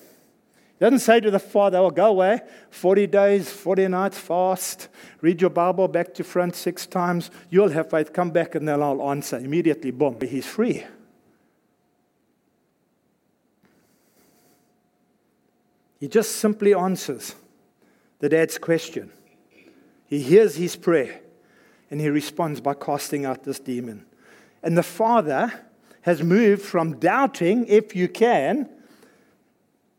Doesn't 0.80 1.00
say 1.00 1.20
to 1.20 1.30
the 1.30 1.40
Father, 1.40 1.78
oh, 1.78 1.90
go 1.90 2.08
away, 2.08 2.40
40 2.70 3.08
days, 3.08 3.52
40 3.52 3.90
nights, 3.90 4.18
fast, 4.18 4.88
read 5.20 5.42
your 5.42 5.50
Bible 5.50 5.90
back 5.90 6.14
to 6.14 6.24
front 6.24 6.56
six 6.56 6.86
times, 6.88 7.32
you'll 7.50 7.70
have 7.70 7.90
faith, 7.90 8.14
come 8.14 8.32
back, 8.32 8.56
and 8.56 8.66
then 8.66 8.82
I'll 8.82 9.10
answer. 9.10 9.38
Immediately, 9.38 9.92
boom, 9.92 10.18
he's 10.22 10.46
free. 10.46 10.86
He 16.00 16.08
just 16.08 16.38
simply 16.38 16.74
answers 16.74 17.36
the 18.20 18.30
dad's 18.30 18.58
question. 18.58 19.12
He 20.08 20.22
hears 20.22 20.56
his 20.56 20.78
prayer 20.78 21.20
and 21.92 22.00
he 22.00 22.08
responds 22.08 22.62
by 22.62 22.74
casting 22.74 23.26
out 23.26 23.44
this 23.44 23.60
demon. 23.60 24.06
And 24.64 24.78
the 24.78 24.84
father 24.84 25.52
has 26.04 26.24
moved 26.24 26.62
from 26.62 27.00
doubting, 27.00 27.66
if 27.68 27.96
you 27.98 28.08
can, 28.08 28.70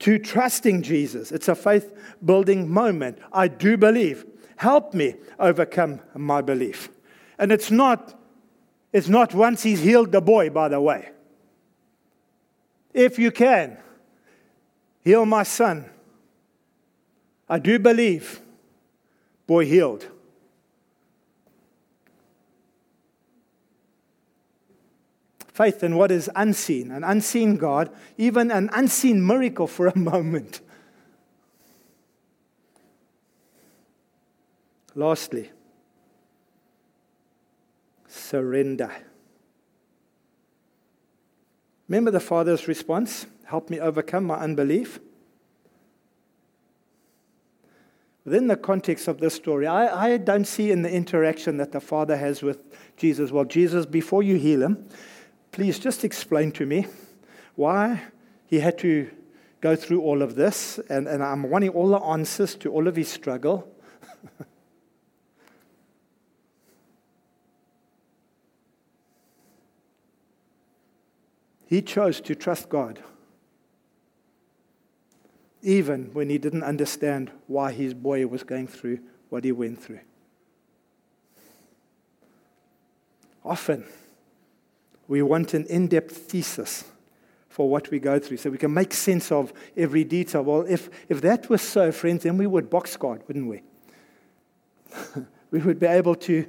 to 0.01 0.19
trusting 0.19 0.83
Jesus. 0.83 1.33
It's 1.33 1.49
a 1.49 1.55
faith 1.55 1.95
building 2.25 2.69
moment. 2.69 3.19
I 3.33 3.49
do 3.49 3.77
believe. 3.77 4.25
Help 4.57 4.93
me 4.93 5.15
overcome 5.39 6.01
my 6.15 6.43
belief. 6.43 6.91
And 7.39 7.53
it's 7.53 7.71
not, 7.71 8.19
it's 8.93 9.09
not 9.09 9.35
once 9.35 9.63
he's 9.63 9.81
healed 9.81 10.13
the 10.13 10.21
boy, 10.21 10.51
by 10.51 10.69
the 10.69 10.81
way. 10.81 11.11
If 12.93 13.19
you 13.19 13.31
can, 13.31 13.79
Heal 15.05 15.25
my 15.25 15.43
son. 15.43 15.87
I 17.49 17.59
do 17.59 17.79
believe. 17.79 18.41
Boy 19.47 19.67
healed. 19.67 20.07
Faith 25.61 25.85
in 25.85 25.95
what 25.95 26.11
is 26.11 26.31
unseen, 26.35 26.91
an 26.91 27.05
unseen 27.05 27.59
God, 27.59 27.91
even 28.17 28.51
an 28.51 28.71
unseen 28.73 29.27
miracle 29.27 29.67
for 29.67 29.89
a 29.89 29.99
moment. 30.13 30.63
Lastly, 34.95 35.51
surrender. 38.09 38.91
Remember 41.89 42.11
the 42.11 42.21
father's 42.21 42.67
response? 42.67 43.27
help 43.45 43.69
me 43.69 43.79
overcome 43.79 44.25
my 44.25 44.37
unbelief. 44.37 44.99
Within 48.25 48.47
the 48.47 48.57
context 48.57 49.09
of 49.09 49.19
this 49.19 49.35
story, 49.35 49.67
I, 49.67 50.15
I 50.15 50.17
don't 50.17 50.47
see 50.47 50.71
in 50.71 50.81
the 50.81 50.91
interaction 50.91 51.59
that 51.59 51.73
the 51.73 51.81
Father 51.81 52.17
has 52.17 52.43
with 52.43 52.61
Jesus, 52.97 53.31
well, 53.31 53.45
Jesus, 53.45 53.85
before 53.87 54.23
you 54.23 54.37
heal 54.37 54.63
him, 54.63 54.89
please 55.53 55.79
just 55.79 56.05
explain 56.05 56.53
to 56.53 56.67
me 56.67 56.87
why 57.55 58.03
he 58.47 58.61
had 58.61 58.79
to 58.79 59.11
go 59.61 59.77
through 59.77 60.01
all 60.01 60.23
of 60.23 60.35
this. 60.35 60.79
And, 60.89 61.07
and 61.07 61.23
I'm 61.23 61.43
wanting 61.51 61.71
all 61.71 61.89
the 61.89 62.01
answers 62.01 62.55
to 62.57 62.73
all 62.73 62.89
of 62.89 62.97
his 62.97 63.09
struggle. 63.09 63.69
he 71.67 71.83
chose 71.83 72.21
to 72.23 72.35
trust 72.35 72.69
God 72.69 73.03
even 75.63 76.11
when 76.13 76.31
he 76.31 76.39
didn't 76.39 76.63
understand 76.63 77.31
why 77.47 77.73
his 77.73 77.95
boy 77.95 78.27
was 78.27 78.43
going 78.43 78.67
through 78.67 78.99
what 79.29 79.45
he 79.45 79.53
went 79.53 79.83
through. 79.83 80.01
Often, 83.45 83.85
we 85.11 85.23
want 85.23 85.55
an 85.55 85.67
in 85.67 85.89
depth 85.89 86.17
thesis 86.17 86.85
for 87.49 87.69
what 87.69 87.91
we 87.91 87.99
go 87.99 88.21
through 88.21 88.37
so 88.37 88.49
we 88.49 88.57
can 88.57 88.73
make 88.73 88.95
sense 88.95 89.33
of 89.33 89.53
every 89.77 90.05
detail. 90.05 90.43
Well, 90.43 90.65
if, 90.69 90.89
if 91.09 91.21
that 91.23 91.51
was 91.51 91.63
so, 91.63 91.91
friends, 91.91 92.23
then 92.23 92.39
we 92.39 92.47
would 92.47 92.71
box 92.71 92.97
God, 92.97 93.21
wouldn't 93.27 93.49
we? 93.49 93.63
we 95.51 95.59
would 95.59 95.81
be 95.81 95.87
able 95.87 96.15
to 96.15 96.47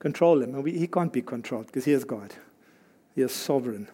control 0.00 0.42
him. 0.42 0.56
And 0.56 0.64
we, 0.64 0.76
he 0.76 0.88
can't 0.88 1.12
be 1.12 1.22
controlled 1.22 1.66
because 1.66 1.84
he 1.84 1.92
is 1.92 2.02
God, 2.02 2.34
he 3.14 3.22
is 3.22 3.30
sovereign. 3.30 3.86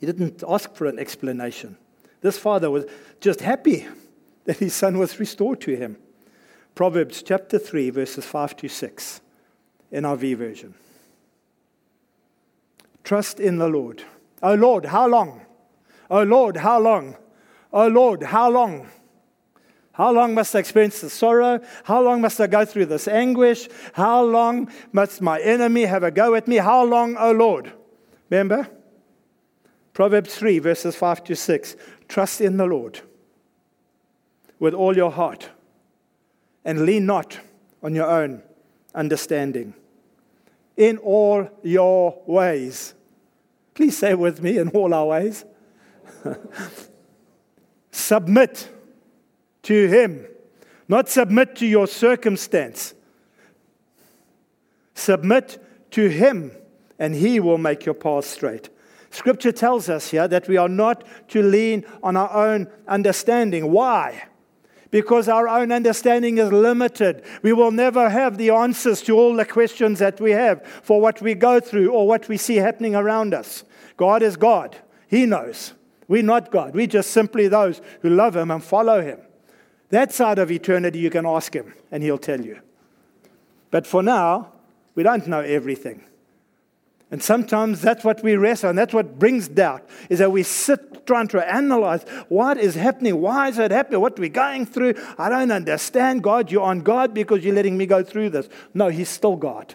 He 0.00 0.06
didn't 0.06 0.42
ask 0.48 0.74
for 0.74 0.86
an 0.86 0.98
explanation. 0.98 1.76
This 2.22 2.36
father 2.36 2.72
was 2.72 2.86
just 3.20 3.40
happy 3.40 3.86
that 4.46 4.58
his 4.58 4.74
son 4.74 4.98
was 4.98 5.20
restored 5.20 5.60
to 5.60 5.76
him. 5.76 5.96
Proverbs 6.74 7.22
chapter 7.22 7.56
3, 7.56 7.90
verses 7.90 8.24
5 8.24 8.56
to 8.56 8.68
6, 8.68 9.20
NIV 9.92 10.36
version. 10.36 10.74
Trust 13.04 13.40
in 13.40 13.58
the 13.58 13.68
Lord. 13.68 14.02
Oh 14.42 14.54
Lord, 14.54 14.86
how 14.86 15.06
long? 15.06 15.42
Oh 16.10 16.22
Lord, 16.22 16.56
how 16.56 16.80
long? 16.80 17.16
Oh 17.72 17.88
Lord, 17.88 18.22
how 18.22 18.50
long? 18.50 18.88
How 19.92 20.10
long 20.10 20.34
must 20.34 20.56
I 20.56 20.60
experience 20.60 21.00
the 21.00 21.10
sorrow? 21.10 21.60
How 21.84 22.02
long 22.02 22.22
must 22.22 22.40
I 22.40 22.46
go 22.46 22.64
through 22.64 22.86
this 22.86 23.06
anguish? 23.06 23.68
How 23.92 24.22
long 24.22 24.70
must 24.90 25.20
my 25.20 25.38
enemy 25.40 25.82
have 25.82 26.02
a 26.02 26.10
go 26.10 26.34
at 26.34 26.48
me? 26.48 26.56
How 26.56 26.82
long, 26.84 27.16
O 27.16 27.28
oh 27.28 27.32
Lord? 27.32 27.72
Remember? 28.30 28.68
Proverbs 29.92 30.34
3, 30.34 30.58
verses 30.60 30.96
5 30.96 31.24
to 31.24 31.36
6. 31.36 31.76
Trust 32.08 32.40
in 32.40 32.56
the 32.56 32.64
Lord 32.64 33.00
with 34.58 34.72
all 34.72 34.96
your 34.96 35.10
heart 35.10 35.50
and 36.64 36.86
lean 36.86 37.04
not 37.04 37.38
on 37.82 37.94
your 37.94 38.08
own 38.08 38.42
understanding. 38.94 39.74
In 40.76 40.98
all 40.98 41.48
your 41.62 42.22
ways. 42.26 42.94
Please 43.74 43.96
say 43.96 44.14
with 44.14 44.42
me, 44.42 44.58
in 44.58 44.68
all 44.70 44.92
our 44.92 45.06
ways. 45.06 45.44
Submit 47.90 48.68
to 49.62 49.86
Him, 49.86 50.26
not 50.88 51.08
submit 51.08 51.56
to 51.56 51.66
your 51.66 51.86
circumstance. 51.86 52.94
Submit 54.94 55.62
to 55.92 56.08
Him, 56.08 56.52
and 56.98 57.14
He 57.14 57.40
will 57.40 57.58
make 57.58 57.84
your 57.84 57.94
path 57.94 58.24
straight. 58.24 58.68
Scripture 59.10 59.52
tells 59.52 59.88
us 59.88 60.10
here 60.10 60.26
that 60.26 60.48
we 60.48 60.56
are 60.56 60.68
not 60.68 61.04
to 61.28 61.42
lean 61.42 61.84
on 62.02 62.16
our 62.16 62.32
own 62.32 62.66
understanding. 62.88 63.70
Why? 63.70 64.24
Because 64.92 65.28
our 65.28 65.48
own 65.48 65.72
understanding 65.72 66.38
is 66.38 66.52
limited. 66.52 67.24
We 67.42 67.52
will 67.52 67.72
never 67.72 68.08
have 68.08 68.38
the 68.38 68.50
answers 68.50 69.02
to 69.02 69.16
all 69.16 69.34
the 69.34 69.44
questions 69.44 69.98
that 69.98 70.20
we 70.20 70.30
have 70.30 70.64
for 70.64 71.00
what 71.00 71.20
we 71.20 71.34
go 71.34 71.58
through 71.58 71.90
or 71.90 72.06
what 72.06 72.28
we 72.28 72.36
see 72.36 72.56
happening 72.56 72.94
around 72.94 73.34
us. 73.34 73.64
God 73.96 74.22
is 74.22 74.36
God, 74.36 74.76
He 75.08 75.26
knows. 75.26 75.72
We're 76.06 76.22
not 76.22 76.52
God. 76.52 76.74
We're 76.74 76.86
just 76.86 77.10
simply 77.10 77.48
those 77.48 77.80
who 78.02 78.10
love 78.10 78.36
Him 78.36 78.52
and 78.52 78.62
follow 78.62 79.02
Him. 79.02 79.18
That 79.92 80.10
side 80.10 80.38
of 80.38 80.50
eternity, 80.50 80.98
you 81.00 81.10
can 81.10 81.26
ask 81.26 81.54
him 81.54 81.74
and 81.90 82.02
he'll 82.02 82.16
tell 82.16 82.40
you. 82.40 82.60
But 83.70 83.86
for 83.86 84.02
now, 84.02 84.52
we 84.94 85.02
don't 85.02 85.26
know 85.26 85.40
everything. 85.40 86.02
And 87.12 87.22
sometimes 87.22 87.82
that's 87.82 88.04
what 88.04 88.22
we 88.22 88.36
wrestle, 88.36 88.70
and 88.70 88.78
that's 88.78 88.94
what 88.94 89.18
brings 89.18 89.46
doubt, 89.46 89.86
is 90.08 90.18
that 90.18 90.32
we 90.32 90.42
sit 90.42 91.06
trying 91.06 91.28
to 91.28 91.54
analyze 91.54 92.04
what 92.28 92.56
is 92.56 92.74
happening, 92.74 93.20
why 93.20 93.48
is 93.48 93.58
it 93.58 93.70
happening, 93.70 94.00
what 94.00 94.18
we're 94.18 94.30
going 94.30 94.64
through. 94.64 94.94
I 95.18 95.28
don't 95.28 95.50
understand 95.50 96.22
God. 96.22 96.50
You're 96.50 96.62
on 96.62 96.80
God 96.80 97.12
because 97.12 97.44
you're 97.44 97.54
letting 97.54 97.76
me 97.76 97.84
go 97.84 98.02
through 98.02 98.30
this. 98.30 98.48
No, 98.72 98.88
He's 98.88 99.10
still 99.10 99.36
God. 99.36 99.74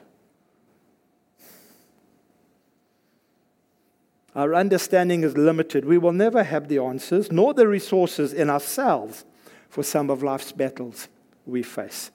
Our 4.34 4.56
understanding 4.56 5.24
is 5.24 5.38
limited. 5.38 5.86
We 5.86 6.00
will 6.00 6.14
never 6.14 6.44
have 6.44 6.68
the 6.68 6.80
answers 6.80 7.32
nor 7.32 7.54
the 7.54 7.68
resources 7.68 8.34
in 8.34 8.50
ourselves 8.50 9.26
for 9.70 9.84
some 9.84 10.10
of 10.10 10.24
life's 10.24 10.52
battles 10.52 11.08
we 11.46 11.62
face. 11.62 12.10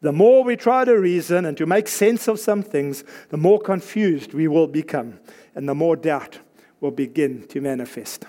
The 0.00 0.12
more 0.12 0.44
we 0.44 0.56
try 0.56 0.84
to 0.84 0.92
reason 0.92 1.44
and 1.44 1.56
to 1.56 1.66
make 1.66 1.88
sense 1.88 2.28
of 2.28 2.38
some 2.38 2.62
things, 2.62 3.02
the 3.30 3.36
more 3.36 3.58
confused 3.58 4.32
we 4.32 4.46
will 4.46 4.68
become, 4.68 5.18
and 5.54 5.68
the 5.68 5.74
more 5.74 5.96
doubt 5.96 6.38
will 6.80 6.92
begin 6.92 7.46
to 7.48 7.60
manifest. 7.60 8.24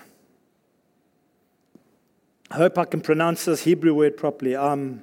I 2.50 2.56
hope 2.56 2.78
I 2.78 2.84
can 2.84 3.00
pronounce 3.00 3.44
this 3.44 3.62
Hebrew 3.62 3.94
word 3.94 4.16
properly. 4.16 4.56
I 4.56 4.72
um, 4.72 5.02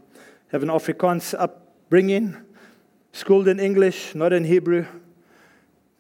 have 0.50 0.64
an 0.64 0.70
Afrikaans 0.70 1.34
upbringing, 1.40 2.36
schooled 3.14 3.48
in 3.48 3.60
English, 3.60 4.14
not 4.16 4.34
in 4.34 4.44
Hebrew. 4.44 4.86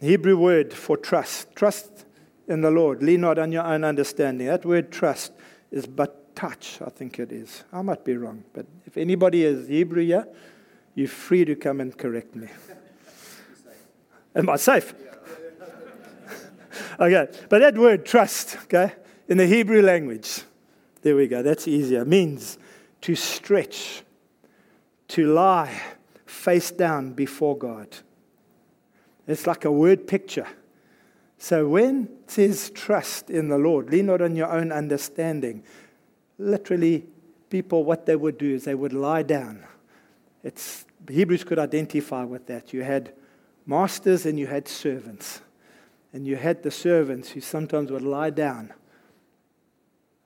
Hebrew 0.02 0.38
word 0.38 0.74
for 0.74 0.98
trust. 0.98 1.56
Trust 1.56 2.06
in 2.50 2.60
the 2.62 2.70
Lord. 2.70 3.02
Lean 3.02 3.22
not 3.22 3.40
on 3.40 3.54
your 3.54 3.64
own 3.64 3.86
understanding. 3.86 4.48
That 4.48 4.66
word 4.66 4.92
trust 4.92 5.32
is 5.72 5.88
batach, 5.88 6.86
I 6.86 6.90
think 6.90 7.20
it 7.20 7.32
is. 7.32 7.64
I 7.72 7.82
might 7.82 8.04
be 8.04 8.18
wrong, 8.18 8.44
but 8.54 8.66
if 8.86 8.98
anybody 8.98 9.44
is 9.44 9.70
Hebrew 9.70 10.06
here, 10.06 10.28
you're 10.98 11.08
free 11.08 11.46
to 11.46 11.56
come 11.56 11.80
and 11.80 11.96
correct 11.96 12.36
me. 12.36 12.48
Am 14.36 14.50
I 14.50 14.56
safe? 14.56 14.96
okay, 17.00 17.28
but 17.50 17.60
that 17.60 17.78
word 17.78 18.04
trust, 18.04 18.58
okay, 18.64 18.94
in 19.28 19.38
the 19.38 19.46
Hebrew 19.46 19.84
language, 19.84 20.42
there 21.04 21.16
we 21.16 21.28
go, 21.28 21.44
that's 21.44 21.68
easier, 21.68 22.04
means 22.04 22.58
to 23.02 23.14
stretch, 23.14 24.02
to 25.10 25.32
lie 25.32 25.80
face 26.26 26.72
down 26.72 27.14
before 27.14 27.56
God. 27.56 27.98
It's 29.28 29.46
like 29.46 29.66
a 29.66 29.72
word 29.72 30.08
picture. 30.08 30.48
So 31.38 31.68
when 31.68 32.06
it 32.24 32.32
says 32.32 32.72
trust 32.72 33.30
in 33.30 33.50
the 33.50 33.60
Lord, 33.60 33.92
lean 33.92 34.08
not 34.08 34.24
on 34.24 34.36
your 34.36 34.52
own 34.52 34.72
understanding, 34.72 35.64
literally, 36.40 37.06
people, 37.52 37.84
what 37.84 38.08
they 38.08 38.16
would 38.16 38.40
do 38.40 38.56
is 38.56 38.64
they 38.64 38.74
would 38.74 38.94
lie 38.94 39.22
down. 39.22 39.64
It's, 40.44 40.87
Hebrews 41.10 41.44
could 41.44 41.60
identify 41.60 42.24
with 42.24 42.48
that. 42.48 42.74
You 42.74 42.84
had 42.84 43.14
masters 43.66 44.26
and 44.26 44.40
you 44.40 44.48
had 44.48 44.68
servants. 44.68 45.42
And 46.14 46.26
you 46.26 46.36
had 46.36 46.64
the 46.64 46.72
servants 46.72 47.30
who 47.30 47.42
sometimes 47.42 47.92
would 47.92 48.02
lie 48.02 48.30
down. 48.30 48.74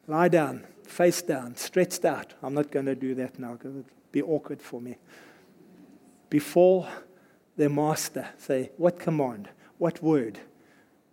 Lie 0.08 0.30
down, 0.30 0.66
face 0.84 1.22
down, 1.22 1.56
stretched 1.56 2.06
out. 2.06 2.34
I'm 2.42 2.54
not 2.54 2.72
going 2.72 2.86
to 2.86 2.96
do 2.96 3.16
that 3.16 3.40
now 3.40 3.54
because 3.54 3.76
it'd 3.76 4.12
be 4.12 4.22
awkward 4.22 4.62
for 4.62 4.82
me. 4.82 4.98
Before 6.30 6.88
their 7.58 7.70
master, 7.70 8.28
say, 8.38 8.72
What 8.78 9.00
command? 9.00 9.50
What 9.78 10.02
word 10.02 10.40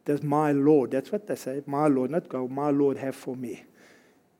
does 0.05 0.23
my 0.23 0.53
Lord, 0.53 0.90
that's 0.92 1.12
what 1.12 1.27
they 1.27 1.37
say, 1.37 1.62
my 1.66 1.87
Lord, 1.87 2.11
not 2.11 2.29
God, 2.29 2.51
my 2.51 2.71
Lord 2.71 2.97
have 2.97 3.14
for 3.14 3.37
me? 3.37 3.64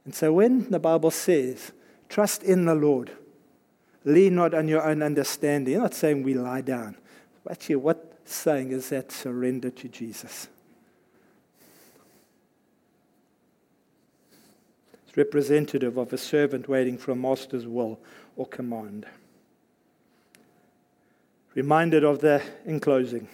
And 0.05 0.15
so 0.15 0.33
when 0.33 0.71
the 0.71 0.79
Bible 0.79 1.11
says, 1.11 1.73
trust 2.09 2.43
in 2.43 2.65
the 2.65 2.75
Lord, 2.75 3.11
lean 4.05 4.35
not 4.37 4.55
on 4.55 4.69
your 4.69 4.83
own 4.83 5.03
understanding, 5.03 5.73
you're 5.73 5.83
not 5.83 5.95
saying 5.95 6.23
we 6.23 6.35
lie 6.35 6.61
down. 6.61 6.97
Actually, 7.51 7.77
what 7.77 8.19
saying 8.25 8.73
is 8.73 8.91
that 8.91 9.11
surrender 9.11 9.71
to 9.71 9.89
Jesus. 9.89 10.49
It's 15.07 15.17
representative 15.17 15.97
of 15.97 16.13
a 16.13 16.19
servant 16.19 16.69
waiting 16.69 16.99
for 16.99 17.13
a 17.13 17.17
master's 17.17 17.67
will 17.67 17.99
or 18.37 18.47
command. 18.47 19.07
Reminded 21.55 22.05
of 22.05 22.21
the, 22.21 22.43
in 22.67 22.79
closing, 22.81 23.29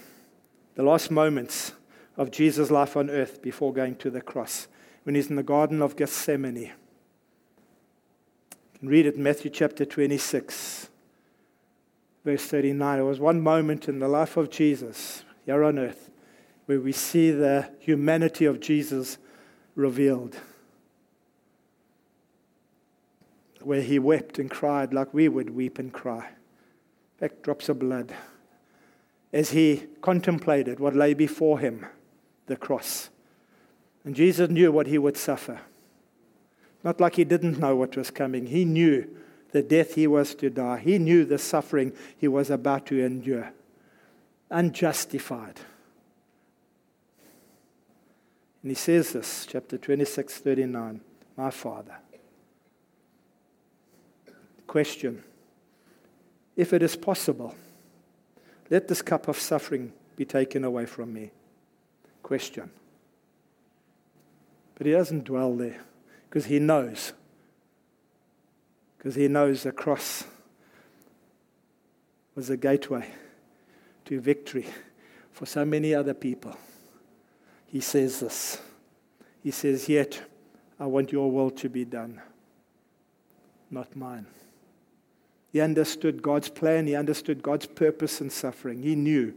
the 0.75 0.83
last 0.83 1.11
moments 1.11 1.73
of 2.17 2.31
Jesus' 2.31 2.71
life 2.71 2.95
on 2.95 3.09
earth 3.09 3.41
before 3.41 3.73
going 3.73 3.95
to 3.97 4.09
the 4.09 4.21
cross 4.21 4.67
when 5.03 5.15
he's 5.15 5.29
in 5.29 5.35
the 5.35 5.43
Garden 5.43 5.81
of 5.81 5.95
Gethsemane. 5.95 6.71
Read 8.81 9.05
it 9.05 9.15
in 9.15 9.23
Matthew 9.23 9.49
chapter 9.49 9.85
26, 9.85 10.89
verse 12.23 12.45
39. 12.45 12.99
It 12.99 13.03
was 13.03 13.19
one 13.19 13.41
moment 13.41 13.87
in 13.87 13.99
the 13.99 14.07
life 14.07 14.37
of 14.37 14.49
Jesus 14.49 15.23
here 15.45 15.63
on 15.63 15.79
earth 15.79 16.09
where 16.65 16.79
we 16.79 16.91
see 16.91 17.31
the 17.31 17.69
humanity 17.79 18.45
of 18.45 18.59
Jesus 18.59 19.17
revealed. 19.75 20.35
Where 23.61 23.81
he 23.81 23.97
wept 23.99 24.39
and 24.39 24.49
cried 24.49 24.93
like 24.93 25.13
we 25.13 25.29
would 25.29 25.51
weep 25.51 25.79
and 25.79 25.91
cry. 25.93 26.29
Back 27.19 27.41
drops 27.41 27.69
of 27.69 27.79
blood. 27.79 28.13
As 29.31 29.51
he 29.51 29.83
contemplated 30.01 30.79
what 30.79 30.95
lay 30.95 31.13
before 31.13 31.59
him, 31.59 31.85
the 32.47 32.55
cross. 32.55 33.09
And 34.03 34.15
Jesus 34.15 34.49
knew 34.49 34.71
what 34.71 34.87
he 34.87 34.97
would 34.97 35.17
suffer. 35.17 35.61
Not 36.85 37.01
like 37.01 37.15
he 37.15 37.23
didn't 37.23 37.59
know 37.59 37.75
what 37.75 37.97
was 37.97 38.11
coming. 38.11 38.45
He 38.45 38.63
knew 38.63 39.09
the 39.51 39.63
death 39.63 39.95
he 39.95 40.05
was 40.05 40.35
to 40.35 40.51
die. 40.51 40.77
He 40.77 40.99
knew 40.99 41.25
the 41.25 41.39
suffering 41.39 41.91
he 42.15 42.27
was 42.27 42.51
about 42.51 42.85
to 42.85 43.03
endure. 43.03 43.51
Unjustified. 44.51 45.59
And 48.61 48.71
he 48.71 48.75
says 48.75 49.13
this, 49.13 49.47
chapter 49.49 49.79
26, 49.79 50.37
39, 50.37 51.01
My 51.35 51.49
Father. 51.49 51.97
Question 54.67 55.23
If 56.55 56.71
it 56.71 56.83
is 56.83 56.95
possible, 56.95 57.55
let 58.69 58.87
this 58.87 59.01
cup 59.01 59.27
of 59.27 59.39
suffering 59.39 59.91
be 60.15 60.25
taken 60.25 60.63
away 60.63 60.85
from 60.85 61.13
me. 61.13 61.31
Question 62.21 62.69
but 64.75 64.85
he 64.85 64.91
doesn't 64.91 65.23
dwell 65.23 65.55
there 65.55 65.79
because 66.35 66.47
he 66.47 66.59
knows. 66.59 67.13
Because 68.97 69.15
he 69.15 69.29
knows 69.29 69.63
the 69.63 69.71
cross 69.71 70.25
was 72.35 72.49
a 72.49 72.57
gateway 72.57 73.07
to 74.03 74.19
victory 74.19 74.65
for 75.31 75.45
so 75.45 75.63
many 75.63 75.95
other 75.95 76.13
people. 76.13 76.57
He 77.67 77.79
says 77.79 78.19
this. 78.19 78.59
He 79.43 79.51
says, 79.51 79.87
Yet 79.87 80.23
I 80.77 80.87
want 80.87 81.13
your 81.13 81.31
will 81.31 81.51
to 81.51 81.69
be 81.69 81.85
done, 81.85 82.19
not 83.71 83.95
mine. 83.95 84.25
He 85.53 85.61
understood 85.61 86.21
God's 86.21 86.49
plan, 86.49 86.85
he 86.85 86.95
understood 86.95 87.41
God's 87.41 87.65
purpose 87.65 88.19
in 88.19 88.29
suffering. 88.29 88.83
He 88.83 88.97
knew 88.97 89.33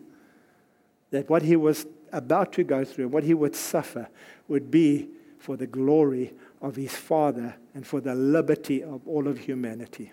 that 1.13 1.31
what 1.31 1.43
he 1.43 1.55
was 1.55 1.87
about 2.11 2.53
to 2.55 2.65
go 2.65 2.85
through, 2.85 3.07
what 3.07 3.23
he 3.23 3.35
would 3.35 3.55
suffer, 3.55 4.09
would 4.49 4.69
be 4.69 5.11
for 5.39 5.57
the 5.57 5.69
glory 5.69 6.33
of 6.61 6.77
his 6.77 6.95
Father 6.95 7.57
and 7.75 7.87
for 7.87 8.01
the 8.01 8.15
liberty 8.15 8.83
of 8.83 9.07
all 9.07 9.29
of 9.29 9.39
humanity. 9.39 10.13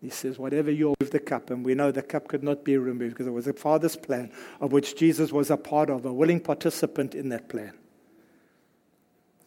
He 0.00 0.10
says, 0.10 0.38
Whatever 0.38 0.70
you 0.70 0.94
move 1.00 1.10
the 1.10 1.20
cup, 1.20 1.50
and 1.50 1.64
we 1.64 1.74
know 1.74 1.90
the 1.90 2.02
cup 2.02 2.28
could 2.28 2.42
not 2.42 2.64
be 2.64 2.76
removed 2.76 3.14
because 3.14 3.26
it 3.26 3.32
was 3.32 3.44
the 3.44 3.52
Father's 3.52 3.96
plan 3.96 4.30
of 4.60 4.72
which 4.72 4.96
Jesus 4.96 5.32
was 5.32 5.50
a 5.50 5.56
part 5.56 5.90
of, 5.90 6.04
a 6.06 6.12
willing 6.12 6.40
participant 6.40 7.14
in 7.14 7.28
that 7.30 7.48
plan. 7.48 7.72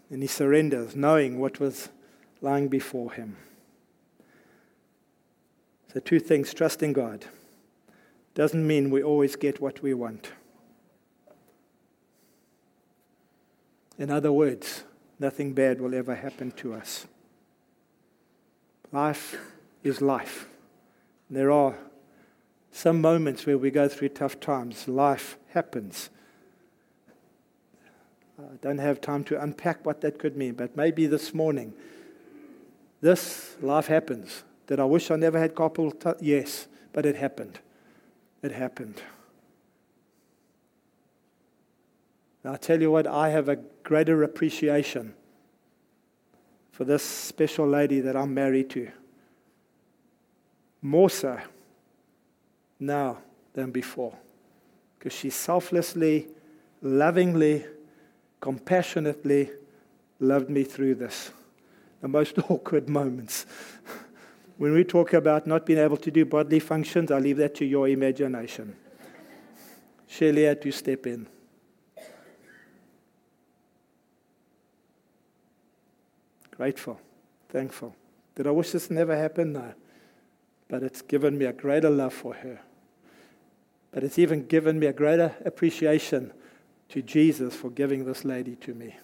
And 0.09 0.21
he 0.21 0.27
surrenders, 0.27 0.95
knowing 0.95 1.39
what 1.39 1.59
was 1.59 1.89
lying 2.41 2.67
before 2.67 3.11
him. 3.13 3.37
So, 5.91 5.99
two 5.99 6.19
things 6.19 6.53
trusting 6.53 6.93
God 6.93 7.25
doesn't 8.35 8.65
mean 8.65 8.89
we 8.89 9.01
always 9.01 9.35
get 9.35 9.61
what 9.61 9.81
we 9.81 9.93
want. 9.93 10.31
In 13.97 14.09
other 14.09 14.31
words, 14.31 14.83
nothing 15.19 15.53
bad 15.53 15.79
will 15.79 15.93
ever 15.93 16.15
happen 16.15 16.51
to 16.51 16.73
us. 16.73 17.07
Life 18.91 19.37
is 19.83 20.01
life. 20.01 20.47
There 21.29 21.51
are 21.51 21.75
some 22.71 23.01
moments 23.01 23.45
where 23.45 23.57
we 23.57 23.71
go 23.71 23.87
through 23.87 24.09
tough 24.09 24.39
times. 24.39 24.87
Life 24.87 25.37
happens. 25.49 26.09
I 28.39 28.55
don't 28.61 28.79
have 28.79 28.99
time 28.99 29.23
to 29.25 29.41
unpack 29.41 29.85
what 29.85 30.01
that 30.01 30.19
could 30.19 30.35
mean, 30.35 30.53
but 30.53 30.75
maybe 30.75 31.05
this 31.05 31.33
morning, 31.33 31.73
this 33.01 33.55
life 33.61 33.87
happens. 33.87 34.43
Did 34.67 34.79
I 34.79 34.85
wish 34.85 35.11
I 35.11 35.15
never 35.15 35.39
had 35.39 35.55
carpal? 35.55 36.15
Yes, 36.19 36.67
but 36.93 37.05
it 37.05 37.15
happened. 37.15 37.59
It 38.41 38.51
happened. 38.51 39.01
I 42.45 42.57
tell 42.57 42.81
you 42.81 42.91
what, 42.91 43.07
I 43.07 43.29
have 43.29 43.47
a 43.47 43.55
greater 43.83 44.23
appreciation 44.23 45.13
for 46.71 46.83
this 46.83 47.03
special 47.03 47.67
lady 47.67 48.01
that 48.01 48.15
I'm 48.15 48.33
married 48.33 48.69
to. 48.71 48.89
More 50.81 51.09
so 51.09 51.39
now 52.79 53.19
than 53.53 53.71
before. 53.71 54.17
Because 54.97 55.13
she 55.13 55.29
selflessly, 55.29 56.27
lovingly, 56.81 57.65
compassionately 58.41 59.51
loved 60.19 60.49
me 60.49 60.63
through 60.63 60.95
this. 60.95 61.31
The 62.01 62.07
most 62.09 62.37
awkward 62.49 62.89
moments. 62.89 63.45
When 64.57 64.73
we 64.73 64.83
talk 64.83 65.13
about 65.13 65.47
not 65.47 65.65
being 65.65 65.79
able 65.79 65.97
to 65.97 66.11
do 66.11 66.25
bodily 66.25 66.59
functions, 66.59 67.11
I 67.11 67.19
leave 67.19 67.37
that 67.37 67.55
to 67.55 67.65
your 67.65 67.87
imagination. 67.87 68.75
Shirley 70.07 70.43
had 70.43 70.61
to 70.61 70.71
step 70.71 71.07
in. 71.07 71.27
Grateful, 76.63 76.97
thankful. 77.49 77.93
Did 78.35 78.47
I 78.47 78.51
wish 78.51 78.71
this 78.71 78.89
never 78.89 79.17
happened? 79.17 79.51
No. 79.51 79.73
But 80.69 80.81
it's 80.81 81.01
given 81.01 81.37
me 81.37 81.43
a 81.43 81.51
greater 81.51 81.89
love 81.89 82.13
for 82.13 82.35
her. 82.35 82.61
But 83.91 84.05
it's 84.05 84.17
even 84.17 84.45
given 84.45 84.79
me 84.79 84.87
a 84.87 84.93
greater 84.93 85.35
appreciation 85.43 86.31
to 86.87 87.01
Jesus 87.01 87.53
for 87.53 87.69
giving 87.69 88.05
this 88.05 88.23
lady 88.23 88.55
to 88.55 88.73
me. 88.73 88.95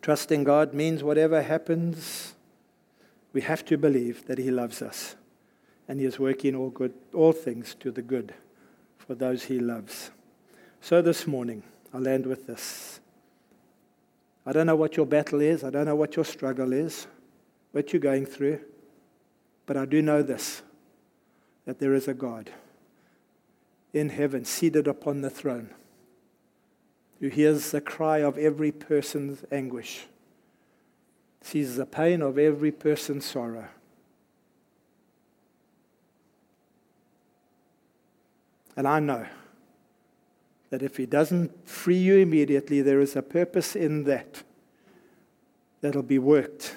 Trusting 0.00 0.44
God 0.44 0.74
means 0.74 1.02
whatever 1.02 1.42
happens, 1.42 2.34
we 3.32 3.40
have 3.40 3.64
to 3.64 3.76
believe 3.76 4.28
that 4.28 4.38
He 4.38 4.52
loves 4.52 4.80
us 4.80 5.16
and 5.88 5.98
He 5.98 6.06
is 6.06 6.20
working 6.20 6.54
all, 6.54 6.70
good, 6.70 6.94
all 7.12 7.32
things 7.32 7.74
to 7.80 7.90
the 7.90 8.00
good 8.00 8.32
for 9.06 9.14
those 9.14 9.44
He 9.44 9.58
loves. 9.58 10.10
So 10.80 11.02
this 11.02 11.26
morning, 11.26 11.62
I'll 11.92 12.06
end 12.06 12.26
with 12.26 12.46
this. 12.46 13.00
I 14.46 14.52
don't 14.52 14.66
know 14.66 14.76
what 14.76 14.96
your 14.96 15.06
battle 15.06 15.40
is, 15.40 15.64
I 15.64 15.70
don't 15.70 15.86
know 15.86 15.96
what 15.96 16.16
your 16.16 16.24
struggle 16.24 16.72
is, 16.72 17.06
what 17.72 17.92
you're 17.92 18.00
going 18.00 18.26
through, 18.26 18.60
but 19.66 19.76
I 19.76 19.86
do 19.86 20.02
know 20.02 20.22
this 20.22 20.62
that 21.64 21.78
there 21.78 21.94
is 21.94 22.06
a 22.06 22.14
God 22.14 22.50
in 23.94 24.10
heaven 24.10 24.44
seated 24.44 24.86
upon 24.86 25.22
the 25.22 25.30
throne 25.30 25.70
who 27.20 27.28
hears 27.28 27.70
the 27.70 27.80
cry 27.80 28.18
of 28.18 28.36
every 28.36 28.70
person's 28.70 29.44
anguish, 29.50 30.06
sees 31.40 31.76
the 31.76 31.86
pain 31.86 32.20
of 32.20 32.36
every 32.36 32.70
person's 32.70 33.24
sorrow. 33.24 33.68
And 38.76 38.88
I 38.88 38.98
know 39.00 39.26
that 40.70 40.82
if 40.82 40.96
He 40.96 41.06
doesn't 41.06 41.68
free 41.68 41.96
you 41.96 42.16
immediately, 42.16 42.82
there 42.82 43.00
is 43.00 43.14
a 43.14 43.22
purpose 43.22 43.76
in 43.76 44.04
that 44.04 44.42
that'll 45.80 46.02
be 46.02 46.18
worked 46.18 46.74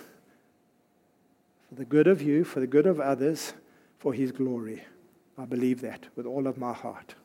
for 1.69 1.75
the 1.75 1.85
good 1.85 2.07
of 2.07 2.21
you, 2.21 2.43
for 2.43 2.59
the 2.59 2.67
good 2.67 2.85
of 2.85 2.99
others, 2.99 3.53
for 3.97 4.13
His 4.13 4.31
glory. 4.31 4.83
I 5.37 5.45
believe 5.45 5.81
that 5.81 6.07
with 6.15 6.25
all 6.25 6.47
of 6.47 6.57
my 6.57 6.73
heart. 6.73 7.15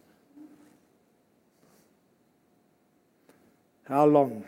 How 3.85 4.07
long? 4.07 4.45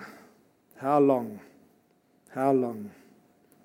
How 0.76 0.98
long? 0.98 1.40
How 2.30 2.52
long? 2.52 2.90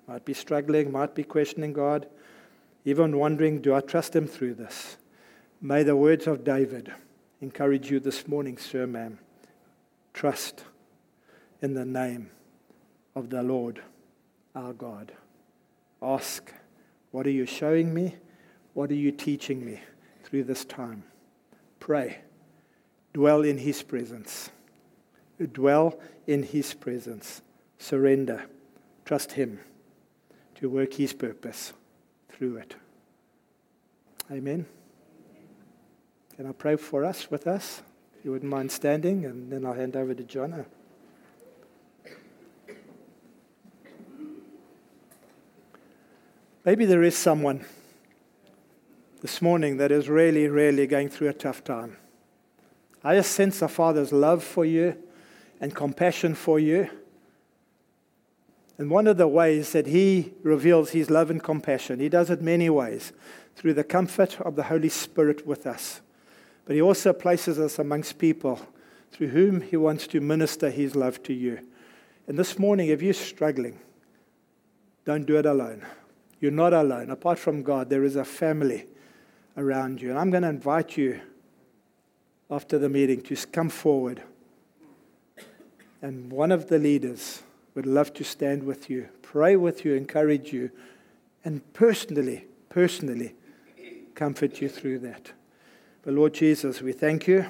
Might 0.06 0.24
be 0.24 0.34
struggling, 0.34 0.90
might 0.90 1.14
be 1.14 1.22
questioning 1.22 1.72
God, 1.72 2.06
even 2.84 3.16
wondering, 3.16 3.60
do 3.60 3.74
I 3.74 3.80
trust 3.80 4.14
Him 4.14 4.26
through 4.26 4.54
this? 4.54 4.96
May 5.60 5.82
the 5.82 5.96
words 5.96 6.26
of 6.26 6.44
David 6.44 6.92
encourage 7.40 7.90
you 7.90 8.00
this 8.00 8.26
morning, 8.26 8.56
sir, 8.56 8.86
ma'am. 8.86 9.18
Trust 10.14 10.64
in 11.60 11.74
the 11.74 11.84
name 11.84 12.30
of 13.14 13.30
the 13.30 13.42
Lord 13.42 13.82
our 14.54 14.72
God. 14.72 15.12
Ask, 16.02 16.52
what 17.10 17.26
are 17.26 17.30
you 17.30 17.46
showing 17.46 17.92
me? 17.92 18.16
What 18.74 18.90
are 18.90 18.94
you 18.94 19.12
teaching 19.12 19.64
me 19.64 19.80
through 20.24 20.44
this 20.44 20.64
time? 20.64 21.04
Pray. 21.78 22.18
Dwell 23.12 23.42
in 23.42 23.58
His 23.58 23.82
presence 23.82 24.50
dwell 25.46 25.98
in 26.26 26.42
His 26.42 26.74
presence. 26.74 27.42
Surrender. 27.78 28.46
Trust 29.04 29.32
Him 29.32 29.60
to 30.56 30.68
work 30.68 30.94
His 30.94 31.12
purpose 31.12 31.72
through 32.28 32.58
it. 32.58 32.76
Amen. 34.30 34.66
Can 36.40 36.46
I'll 36.46 36.54
pray 36.54 36.76
for 36.76 37.04
us, 37.04 37.30
with 37.30 37.46
us? 37.46 37.82
If 38.18 38.24
you 38.24 38.30
wouldn't 38.30 38.50
mind 38.50 38.72
standing, 38.72 39.26
and 39.26 39.52
then 39.52 39.66
I'll 39.66 39.74
hand 39.74 39.94
over 39.94 40.14
to 40.14 40.22
John. 40.22 40.64
Maybe 46.64 46.86
there 46.86 47.02
is 47.02 47.14
someone 47.14 47.66
this 49.20 49.42
morning 49.42 49.76
that 49.76 49.92
is 49.92 50.08
really, 50.08 50.48
really 50.48 50.86
going 50.86 51.10
through 51.10 51.28
a 51.28 51.34
tough 51.34 51.62
time. 51.62 51.98
I 53.04 53.16
just 53.16 53.32
sense 53.32 53.58
the 53.58 53.68
Father's 53.68 54.10
love 54.10 54.42
for 54.42 54.64
you 54.64 54.96
and 55.60 55.74
compassion 55.74 56.34
for 56.34 56.58
you. 56.58 56.88
And 58.78 58.88
one 58.88 59.06
of 59.06 59.18
the 59.18 59.28
ways 59.28 59.72
that 59.72 59.88
he 59.88 60.32
reveals 60.42 60.92
his 60.92 61.10
love 61.10 61.28
and 61.28 61.42
compassion, 61.42 62.00
he 62.00 62.08
does 62.08 62.30
it 62.30 62.40
many 62.40 62.70
ways 62.70 63.12
through 63.56 63.74
the 63.74 63.84
comfort 63.84 64.40
of 64.40 64.56
the 64.56 64.62
Holy 64.62 64.88
Spirit 64.88 65.46
with 65.46 65.66
us. 65.66 66.00
But 66.70 66.76
he 66.76 66.82
also 66.82 67.12
places 67.12 67.58
us 67.58 67.80
amongst 67.80 68.18
people 68.18 68.60
through 69.10 69.30
whom 69.30 69.60
he 69.60 69.76
wants 69.76 70.06
to 70.06 70.20
minister 70.20 70.70
his 70.70 70.94
love 70.94 71.20
to 71.24 71.32
you. 71.32 71.58
And 72.28 72.38
this 72.38 72.60
morning, 72.60 72.90
if 72.90 73.02
you're 73.02 73.12
struggling, 73.12 73.80
don't 75.04 75.26
do 75.26 75.36
it 75.36 75.46
alone. 75.46 75.84
You're 76.38 76.52
not 76.52 76.72
alone. 76.72 77.10
Apart 77.10 77.40
from 77.40 77.64
God, 77.64 77.90
there 77.90 78.04
is 78.04 78.14
a 78.14 78.24
family 78.24 78.86
around 79.56 80.00
you. 80.00 80.10
And 80.10 80.18
I'm 80.20 80.30
going 80.30 80.44
to 80.44 80.48
invite 80.48 80.96
you 80.96 81.20
after 82.48 82.78
the 82.78 82.88
meeting 82.88 83.20
to 83.22 83.34
come 83.48 83.68
forward. 83.68 84.22
And 86.00 86.30
one 86.30 86.52
of 86.52 86.68
the 86.68 86.78
leaders 86.78 87.42
would 87.74 87.84
love 87.86 88.14
to 88.14 88.22
stand 88.22 88.62
with 88.62 88.88
you, 88.88 89.08
pray 89.22 89.56
with 89.56 89.84
you, 89.84 89.94
encourage 89.94 90.52
you, 90.52 90.70
and 91.44 91.72
personally, 91.72 92.44
personally 92.68 93.34
comfort 94.14 94.60
you 94.60 94.68
through 94.68 95.00
that. 95.00 95.32
But 96.02 96.14
Lord 96.14 96.34
Jesus, 96.34 96.80
we 96.80 96.92
thank 96.92 97.26
you 97.26 97.46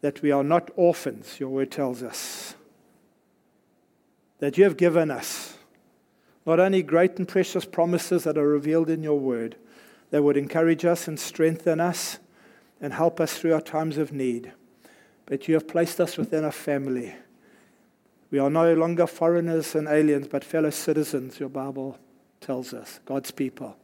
that 0.00 0.22
we 0.22 0.30
are 0.30 0.44
not 0.44 0.70
orphans, 0.76 1.38
your 1.40 1.48
word 1.48 1.70
tells 1.70 2.02
us. 2.02 2.54
That 4.38 4.56
you 4.56 4.64
have 4.64 4.76
given 4.76 5.10
us 5.10 5.56
not 6.46 6.60
only 6.60 6.82
great 6.82 7.18
and 7.18 7.28
precious 7.28 7.64
promises 7.64 8.24
that 8.24 8.38
are 8.38 8.48
revealed 8.48 8.88
in 8.88 9.02
your 9.02 9.18
word, 9.18 9.56
that 10.10 10.22
would 10.22 10.36
encourage 10.36 10.84
us 10.84 11.06
and 11.06 11.18
strengthen 11.18 11.80
us 11.80 12.18
and 12.80 12.92
help 12.92 13.20
us 13.20 13.36
through 13.36 13.54
our 13.54 13.60
times 13.60 13.98
of 13.98 14.12
need, 14.12 14.52
but 15.26 15.48
you 15.48 15.54
have 15.54 15.68
placed 15.68 16.00
us 16.00 16.16
within 16.16 16.44
a 16.44 16.52
family 16.52 17.14
we 18.30 18.38
are 18.38 18.50
no 18.50 18.74
longer 18.74 19.06
foreigners 19.06 19.74
and 19.74 19.88
aliens, 19.88 20.28
but 20.28 20.44
fellow 20.44 20.70
citizens, 20.70 21.40
your 21.40 21.48
Bible 21.48 21.98
tells 22.40 22.74
us, 22.74 23.00
God's 23.04 23.30
people. 23.30 23.76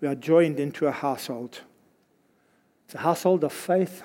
We 0.00 0.08
are 0.08 0.14
joined 0.14 0.60
into 0.60 0.86
a 0.86 0.92
household. 0.92 1.62
It's 2.90 2.96
a 2.96 3.02
household 3.02 3.44
of 3.44 3.52
faith. 3.52 4.02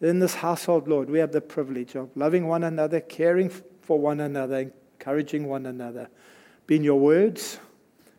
In 0.00 0.18
this 0.18 0.36
household, 0.36 0.88
Lord, 0.88 1.10
we 1.10 1.18
have 1.18 1.30
the 1.30 1.42
privilege 1.42 1.94
of 1.94 2.08
loving 2.16 2.48
one 2.48 2.64
another, 2.64 3.00
caring 3.00 3.50
for 3.82 3.98
one 3.98 4.18
another, 4.20 4.72
encouraging 4.98 5.46
one 5.46 5.66
another. 5.66 6.08
Be 6.66 6.76
in 6.76 6.84
your 6.84 6.98
words, 6.98 7.58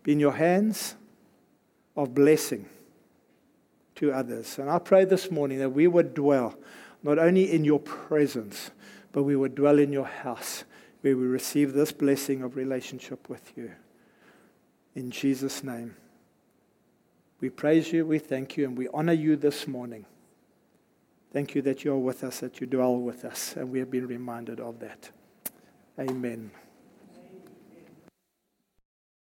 be 0.03 0.11
in 0.11 0.19
your 0.19 0.33
hands 0.33 0.93
of 1.95 2.13
blessing 2.13 2.67
to 3.95 4.11
others. 4.11 4.59
And 4.59 4.69
I 4.69 4.77
pray 4.77 5.05
this 5.05 5.31
morning 5.31 5.57
that 5.57 5.71
we 5.71 5.87
would 5.87 6.13
dwell 6.13 6.55
not 7.01 7.17
only 7.17 7.51
in 7.51 7.65
your 7.65 7.79
presence, 7.79 8.69
but 9.11 9.23
we 9.23 9.35
would 9.35 9.55
dwell 9.55 9.79
in 9.79 9.91
your 9.91 10.05
house 10.05 10.65
where 11.01 11.17
we 11.17 11.25
receive 11.25 11.73
this 11.73 11.91
blessing 11.91 12.43
of 12.43 12.57
relationship 12.57 13.27
with 13.27 13.57
you. 13.57 13.71
In 14.93 15.09
Jesus' 15.09 15.63
name. 15.63 15.95
We 17.43 17.49
praise 17.49 17.91
you, 17.91 18.05
we 18.05 18.19
thank 18.19 18.55
you, 18.55 18.63
and 18.63 18.77
we 18.77 18.87
honor 18.93 19.11
you 19.11 19.35
this 19.35 19.67
morning. 19.67 20.05
Thank 21.33 21.55
you 21.55 21.61
that 21.63 21.83
you 21.83 21.91
are 21.91 21.97
with 21.97 22.23
us, 22.23 22.39
that 22.39 22.61
you 22.61 22.67
dwell 22.67 22.95
with 22.95 23.25
us, 23.25 23.57
and 23.57 23.69
we 23.69 23.79
have 23.79 23.91
been 23.91 24.07
reminded 24.07 24.61
of 24.61 24.79
that. 24.79 25.09
Amen. 25.99 26.51